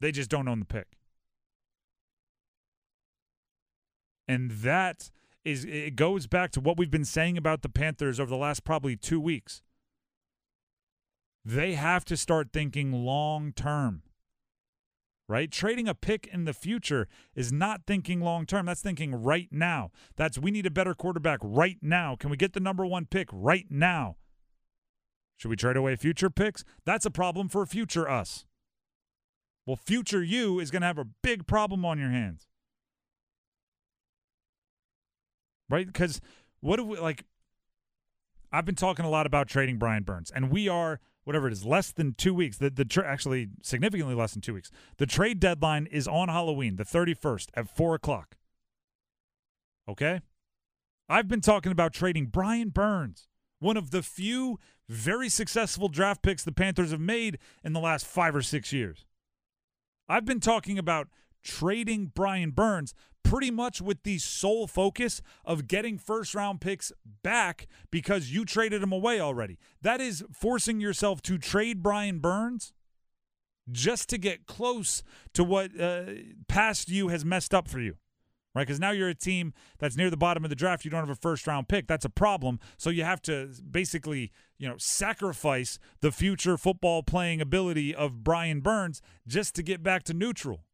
They 0.00 0.10
just 0.10 0.28
don't 0.28 0.48
own 0.48 0.58
the 0.58 0.64
pick. 0.64 0.98
And 4.26 4.50
that 4.50 5.10
is, 5.44 5.64
it 5.64 5.94
goes 5.94 6.26
back 6.26 6.50
to 6.52 6.60
what 6.60 6.76
we've 6.76 6.90
been 6.90 7.04
saying 7.04 7.38
about 7.38 7.62
the 7.62 7.68
Panthers 7.68 8.18
over 8.18 8.28
the 8.28 8.36
last 8.36 8.64
probably 8.64 8.96
two 8.96 9.20
weeks 9.20 9.62
they 11.48 11.72
have 11.72 12.04
to 12.04 12.16
start 12.16 12.48
thinking 12.52 12.92
long 12.92 13.52
term. 13.52 14.02
Right? 15.28 15.50
Trading 15.50 15.88
a 15.88 15.94
pick 15.94 16.26
in 16.26 16.44
the 16.44 16.52
future 16.52 17.06
is 17.34 17.52
not 17.52 17.82
thinking 17.86 18.20
long 18.20 18.46
term. 18.46 18.66
That's 18.66 18.82
thinking 18.82 19.14
right 19.14 19.48
now. 19.50 19.90
That's 20.16 20.38
we 20.38 20.50
need 20.50 20.66
a 20.66 20.70
better 20.70 20.94
quarterback 20.94 21.38
right 21.42 21.78
now. 21.82 22.16
Can 22.16 22.30
we 22.30 22.36
get 22.36 22.52
the 22.52 22.60
number 22.60 22.84
one 22.84 23.06
pick 23.06 23.28
right 23.32 23.66
now? 23.70 24.16
Should 25.36 25.48
we 25.48 25.56
trade 25.56 25.76
away 25.76 25.96
future 25.96 26.30
picks? 26.30 26.64
That's 26.84 27.06
a 27.06 27.10
problem 27.10 27.48
for 27.48 27.64
future 27.64 28.08
us. 28.08 28.44
Well, 29.66 29.76
future 29.76 30.22
you 30.22 30.60
is 30.60 30.70
going 30.70 30.80
to 30.82 30.86
have 30.86 30.98
a 30.98 31.06
big 31.22 31.46
problem 31.46 31.84
on 31.84 31.98
your 31.98 32.10
hands. 32.10 32.46
Right? 35.68 35.86
Because 35.86 36.20
what 36.60 36.76
do 36.76 36.84
we 36.84 36.98
like? 36.98 37.24
I've 38.50 38.64
been 38.64 38.74
talking 38.74 39.04
a 39.04 39.10
lot 39.10 39.26
about 39.26 39.46
trading 39.46 39.76
Brian 39.78 40.04
Burns, 40.04 40.30
and 40.30 40.50
we 40.50 40.68
are 40.68 41.00
whatever 41.28 41.46
it 41.46 41.52
is, 41.52 41.66
less 41.66 41.92
than 41.92 42.14
two 42.14 42.32
weeks. 42.32 42.56
The 42.56 42.70
the 42.70 42.86
tra- 42.86 43.06
actually 43.06 43.50
significantly 43.62 44.14
less 44.14 44.32
than 44.32 44.40
two 44.40 44.54
weeks. 44.54 44.70
The 44.96 45.04
trade 45.04 45.38
deadline 45.38 45.86
is 45.86 46.08
on 46.08 46.28
Halloween, 46.28 46.76
the 46.76 46.86
thirty 46.86 47.12
first 47.12 47.50
at 47.52 47.68
four 47.68 47.94
o'clock. 47.94 48.38
Okay, 49.86 50.22
I've 51.06 51.28
been 51.28 51.42
talking 51.42 51.70
about 51.70 51.92
trading 51.92 52.26
Brian 52.26 52.70
Burns, 52.70 53.28
one 53.58 53.76
of 53.76 53.90
the 53.90 54.02
few 54.02 54.58
very 54.88 55.28
successful 55.28 55.88
draft 55.88 56.22
picks 56.22 56.42
the 56.44 56.50
Panthers 56.50 56.92
have 56.92 57.00
made 57.00 57.38
in 57.62 57.74
the 57.74 57.80
last 57.80 58.06
five 58.06 58.34
or 58.34 58.40
six 58.40 58.72
years. 58.72 59.04
I've 60.08 60.24
been 60.24 60.40
talking 60.40 60.78
about 60.78 61.08
trading 61.44 62.10
Brian 62.14 62.52
Burns 62.52 62.94
pretty 63.28 63.50
much 63.50 63.82
with 63.82 64.02
the 64.04 64.18
sole 64.18 64.66
focus 64.66 65.20
of 65.44 65.68
getting 65.68 65.98
first 65.98 66.34
round 66.34 66.60
picks 66.62 66.90
back 67.22 67.66
because 67.90 68.32
you 68.32 68.44
traded 68.44 68.80
them 68.80 68.92
away 68.92 69.20
already. 69.20 69.58
That 69.82 70.00
is 70.00 70.24
forcing 70.32 70.80
yourself 70.80 71.20
to 71.22 71.36
trade 71.36 71.82
Brian 71.82 72.20
Burns 72.20 72.72
just 73.70 74.08
to 74.08 74.18
get 74.18 74.46
close 74.46 75.02
to 75.34 75.44
what 75.44 75.78
uh, 75.78 76.04
past 76.48 76.88
you 76.88 77.08
has 77.08 77.22
messed 77.24 77.52
up 77.52 77.68
for 77.68 77.80
you. 77.80 77.96
Right? 78.54 78.66
Because 78.66 78.80
now 78.80 78.92
you're 78.92 79.10
a 79.10 79.14
team 79.14 79.52
that's 79.78 79.94
near 79.94 80.08
the 80.08 80.16
bottom 80.16 80.42
of 80.42 80.48
the 80.48 80.56
draft. 80.56 80.86
You 80.86 80.90
don't 80.90 81.00
have 81.00 81.10
a 81.10 81.14
first 81.14 81.46
round 81.46 81.68
pick. 81.68 81.86
That's 81.86 82.06
a 82.06 82.10
problem. 82.10 82.58
So 82.78 82.88
you 82.88 83.04
have 83.04 83.20
to 83.22 83.50
basically, 83.70 84.32
you 84.58 84.66
know, 84.66 84.76
sacrifice 84.78 85.78
the 86.00 86.10
future 86.10 86.56
football 86.56 87.02
playing 87.02 87.42
ability 87.42 87.94
of 87.94 88.24
Brian 88.24 88.60
Burns 88.60 89.02
just 89.26 89.54
to 89.56 89.62
get 89.62 89.82
back 89.82 90.02
to 90.04 90.14
neutral. 90.14 90.64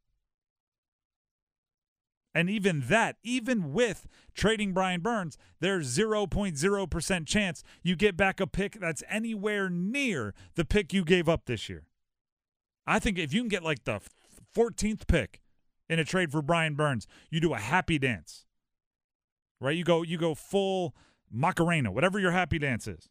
And 2.35 2.51
even 2.51 2.81
that, 2.89 3.17
even 3.23 3.73
with 3.73 4.09
trading 4.35 4.73
Brian 4.73 5.01
Burns, 5.01 5.39
there's 5.61 5.97
0.0% 5.97 7.27
chance 7.27 7.63
you 7.83 7.95
get 7.95 8.17
back 8.17 8.41
a 8.41 8.47
pick 8.47 8.81
that's 8.81 9.05
anywhere 9.09 9.71
near 9.71 10.35
the 10.57 10.65
pick 10.65 10.93
you 10.93 11.05
gave 11.05 11.29
up 11.29 11.47
this 11.47 11.69
year. 11.69 11.87
I 12.87 12.99
think 12.99 13.19
if 13.19 13.33
you 13.33 13.41
can 13.41 13.49
get 13.49 13.63
like 13.63 13.85
the 13.85 14.01
14th 14.55 15.07
pick 15.07 15.43
in 15.89 15.99
a 15.99 16.05
trade 16.05 16.33
for 16.33 16.43
Brian 16.43 16.75
Burns, 16.75 17.07
you 17.31 17.41
do 17.41 17.55
a 17.55 17.59
happy 17.59 17.99
dance. 17.99 18.47
Right? 19.61 19.77
You 19.77 19.85
go 19.85 20.03
you 20.03 20.19
go 20.19 20.35
full 20.35 20.95
Macarena, 21.31 21.93
whatever 21.93 22.19
your 22.19 22.33
happy 22.33 22.59
dance 22.59 22.87
is. 22.87 23.09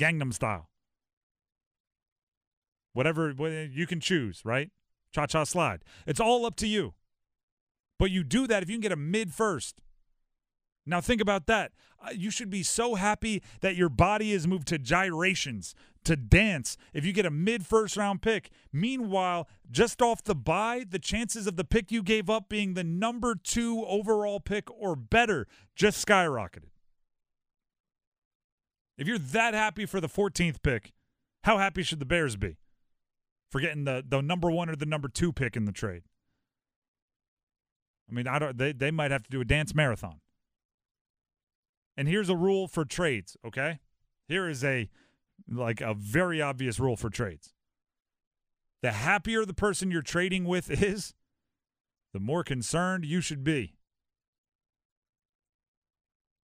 Gangnam 0.00 0.32
style. 0.32 0.68
Whatever 2.94 3.30
you 3.70 3.86
can 3.86 4.00
choose, 4.00 4.44
right? 4.44 4.70
Cha-cha 5.12 5.44
slide. 5.44 5.84
It's 6.06 6.20
all 6.20 6.44
up 6.44 6.56
to 6.56 6.66
you. 6.66 6.94
But 7.98 8.10
you 8.10 8.24
do 8.24 8.46
that 8.46 8.62
if 8.62 8.68
you 8.68 8.76
can 8.76 8.80
get 8.80 8.92
a 8.92 8.96
mid 8.96 9.32
first. 9.32 9.80
Now 10.84 11.00
think 11.00 11.20
about 11.20 11.46
that. 11.46 11.72
Uh, 12.04 12.10
you 12.14 12.30
should 12.30 12.50
be 12.50 12.62
so 12.62 12.96
happy 12.96 13.42
that 13.60 13.76
your 13.76 13.88
body 13.88 14.32
is 14.32 14.46
moved 14.46 14.66
to 14.68 14.78
gyrations, 14.78 15.74
to 16.04 16.16
dance 16.16 16.76
if 16.92 17.04
you 17.04 17.12
get 17.12 17.26
a 17.26 17.30
mid 17.30 17.64
first 17.64 17.96
round 17.96 18.22
pick. 18.22 18.50
Meanwhile, 18.72 19.48
just 19.70 20.02
off 20.02 20.24
the 20.24 20.34
bye, 20.34 20.84
the 20.88 20.98
chances 20.98 21.46
of 21.46 21.56
the 21.56 21.64
pick 21.64 21.92
you 21.92 22.02
gave 22.02 22.28
up 22.28 22.48
being 22.48 22.74
the 22.74 22.84
number 22.84 23.34
two 23.36 23.84
overall 23.86 24.40
pick 24.40 24.68
or 24.70 24.96
better 24.96 25.46
just 25.76 26.04
skyrocketed. 26.04 26.70
If 28.98 29.06
you're 29.06 29.18
that 29.18 29.54
happy 29.54 29.86
for 29.86 30.00
the 30.00 30.08
14th 30.08 30.62
pick, 30.62 30.92
how 31.44 31.58
happy 31.58 31.82
should 31.82 31.98
the 31.98 32.04
Bears 32.04 32.36
be 32.36 32.56
for 33.50 33.60
getting 33.60 33.84
the, 33.84 34.04
the 34.06 34.20
number 34.20 34.50
one 34.50 34.68
or 34.68 34.76
the 34.76 34.86
number 34.86 35.08
two 35.08 35.32
pick 35.32 35.56
in 35.56 35.64
the 35.64 35.72
trade? 35.72 36.02
I 38.12 38.14
mean, 38.14 38.28
I 38.28 38.38
don't. 38.38 38.58
They 38.58 38.72
they 38.72 38.90
might 38.90 39.10
have 39.10 39.22
to 39.22 39.30
do 39.30 39.40
a 39.40 39.44
dance 39.44 39.74
marathon. 39.74 40.20
And 41.96 42.06
here's 42.06 42.28
a 42.28 42.36
rule 42.36 42.68
for 42.68 42.84
trades. 42.84 43.38
Okay, 43.44 43.78
here 44.28 44.48
is 44.48 44.62
a 44.62 44.90
like 45.48 45.80
a 45.80 45.94
very 45.94 46.42
obvious 46.42 46.78
rule 46.78 46.96
for 46.96 47.08
trades. 47.08 47.54
The 48.82 48.92
happier 48.92 49.46
the 49.46 49.54
person 49.54 49.90
you're 49.90 50.02
trading 50.02 50.44
with 50.44 50.70
is, 50.82 51.14
the 52.12 52.20
more 52.20 52.44
concerned 52.44 53.06
you 53.06 53.22
should 53.22 53.42
be. 53.42 53.76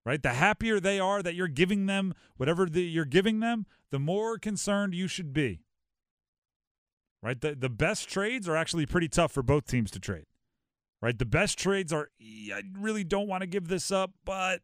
Right? 0.07 0.23
The 0.23 0.35
happier 0.35 0.81
they 0.81 0.99
are 0.99 1.23
that 1.23 1.35
you're 1.35 1.49
giving 1.49 1.85
them 1.85 2.15
whatever 2.39 2.65
the, 2.65 2.83
you're 2.83 3.05
giving 3.05 3.41
them, 3.41 3.67
the 3.91 3.99
more 3.99 4.39
concerned 4.39 4.95
you 4.95 5.07
should 5.07 5.35
be. 5.35 5.61
Right? 7.23 7.39
The, 7.39 7.55
the 7.55 7.69
best 7.69 8.09
trades 8.09 8.49
are 8.49 8.57
actually 8.57 8.87
pretty 8.87 9.09
tough 9.09 9.33
for 9.33 9.43
both 9.43 9.67
teams 9.67 9.91
to 9.91 10.01
trade 10.01 10.25
right? 11.01 11.19
The 11.19 11.27
best 11.27 11.59
trades 11.59 11.93
are 11.93 12.11
I 12.21 12.63
really 12.77 13.05
don't 13.05 13.29
want 13.29 13.43
to 13.43 13.47
give 13.47 13.69
this 13.69 13.91
up, 13.91 14.13
but 14.25 14.61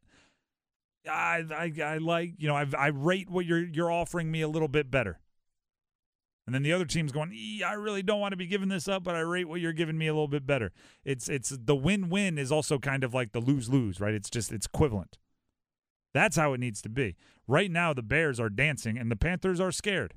I 1.09 1.43
I, 1.51 1.73
I 1.83 1.99
like 1.99 2.35
you 2.39 2.49
know 2.49 2.57
I 2.57 2.67
I 2.77 2.89
rate 2.89 3.31
what 3.31 3.47
you're 3.47 3.65
you're 3.65 3.93
offering 3.93 4.31
me 4.31 4.41
a 4.41 4.49
little 4.49 4.69
bit 4.69 4.91
better. 4.91 5.21
And 6.47 6.55
then 6.55 6.63
the 6.63 6.75
other 6.75 6.85
team's 6.85 7.11
going, 7.11 7.33
I 7.65 7.73
really 7.73 8.03
don't 8.03 8.21
want 8.21 8.33
to 8.33 8.37
be 8.37 8.47
giving 8.47 8.69
this 8.69 8.87
up, 8.87 9.03
but 9.03 9.17
I 9.17 9.21
rate 9.21 9.49
what 9.49 9.61
you're 9.61 9.73
giving 9.73 9.97
me 9.97 10.09
a 10.09 10.13
little 10.13 10.29
bit 10.29 10.47
better. 10.47 10.73
It's 11.05 11.29
it's 11.29 11.57
the 11.59 11.75
win-win 11.75 12.37
is 12.37 12.53
also 12.53 12.79
kind 12.79 13.03
of 13.03 13.15
like 13.15 13.33
the 13.33 13.41
lose-lose, 13.41 13.99
right? 14.01 14.13
It's 14.13 14.29
just 14.29 14.53
it's 14.53 14.67
equivalent. 14.67 15.19
That's 16.13 16.37
how 16.37 16.53
it 16.53 16.61
needs 16.61 16.83
to 16.83 16.89
be. 16.89 17.17
Right 17.49 17.71
now 17.71 17.95
the 17.95 18.03
Bears 18.03 18.39
are 18.39 18.51
dancing 18.51 18.99
and 18.99 19.11
the 19.11 19.17
Panthers 19.17 19.61
are 19.61 19.73
scared. 19.73 20.15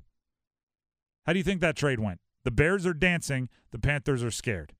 How 1.24 1.32
do 1.32 1.38
you 1.38 1.44
think 1.44 1.60
that 1.60 1.76
trade 1.76 2.00
went? 2.00 2.20
The 2.44 2.50
Bears 2.50 2.86
are 2.86 2.94
dancing, 2.94 3.48
the 3.70 3.78
Panthers 3.78 4.22
are 4.22 4.30
scared. 4.30 4.74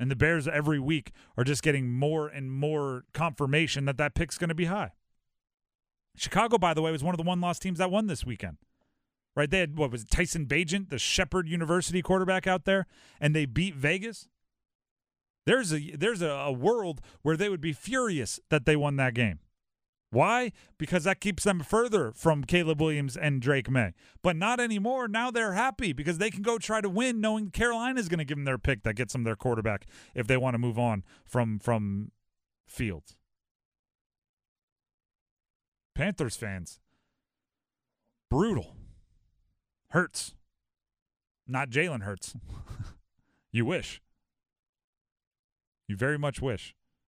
And 0.00 0.10
the 0.10 0.16
Bears 0.16 0.46
every 0.46 0.78
week 0.78 1.12
are 1.36 1.44
just 1.44 1.62
getting 1.62 1.92
more 1.92 2.28
and 2.28 2.52
more 2.52 3.04
confirmation 3.12 3.84
that 3.86 3.98
that 3.98 4.14
pick's 4.14 4.38
going 4.38 4.48
to 4.48 4.54
be 4.54 4.66
high. 4.66 4.92
Chicago, 6.16 6.58
by 6.58 6.74
the 6.74 6.82
way, 6.82 6.92
was 6.92 7.02
one 7.02 7.14
of 7.14 7.18
the 7.18 7.24
one 7.24 7.40
loss 7.40 7.58
teams 7.58 7.78
that 7.78 7.90
won 7.90 8.06
this 8.06 8.24
weekend. 8.24 8.58
Right? 9.34 9.50
They 9.50 9.60
had, 9.60 9.76
what 9.76 9.90
was 9.90 10.02
it, 10.02 10.10
Tyson 10.10 10.46
Bagent, 10.46 10.90
the 10.90 10.98
Shepherd 10.98 11.48
University 11.48 12.02
quarterback 12.02 12.46
out 12.46 12.64
there, 12.64 12.86
and 13.20 13.34
they 13.34 13.46
beat 13.46 13.74
Vegas. 13.74 14.28
There's 15.46 15.72
a 15.72 15.96
there's 15.96 16.22
a, 16.22 16.28
a 16.28 16.52
world 16.52 17.00
where 17.22 17.36
they 17.36 17.48
would 17.48 17.60
be 17.60 17.72
furious 17.72 18.38
that 18.50 18.66
they 18.66 18.76
won 18.76 18.96
that 18.96 19.14
game. 19.14 19.38
Why? 20.10 20.52
Because 20.78 21.04
that 21.04 21.20
keeps 21.20 21.44
them 21.44 21.60
further 21.60 22.12
from 22.12 22.44
Caleb 22.44 22.80
Williams 22.80 23.16
and 23.16 23.42
Drake 23.42 23.70
Maye. 23.70 23.92
But 24.22 24.36
not 24.36 24.58
anymore. 24.58 25.06
Now 25.06 25.30
they're 25.30 25.52
happy 25.52 25.92
because 25.92 26.18
they 26.18 26.30
can 26.30 26.42
go 26.42 26.56
try 26.56 26.80
to 26.80 26.88
win 26.88 27.20
knowing 27.20 27.50
Carolina 27.50 28.00
is 28.00 28.08
going 28.08 28.18
to 28.18 28.24
give 28.24 28.38
them 28.38 28.44
their 28.44 28.58
pick 28.58 28.84
that 28.84 28.94
gets 28.94 29.12
them 29.12 29.24
their 29.24 29.36
quarterback 29.36 29.86
if 30.14 30.26
they 30.26 30.36
want 30.36 30.54
to 30.54 30.58
move 30.58 30.78
on 30.78 31.04
from 31.26 31.58
from 31.58 32.10
Fields. 32.66 33.16
Panthers 35.94 36.36
fans. 36.36 36.80
Brutal. 38.30 38.76
Hurts. 39.90 40.34
Not 41.46 41.70
Jalen 41.70 42.02
Hurts. 42.02 42.34
you 43.52 43.64
wish. 43.64 44.00
You 45.86 45.96
very 45.96 46.18
much 46.18 46.40
wish. 46.40 46.74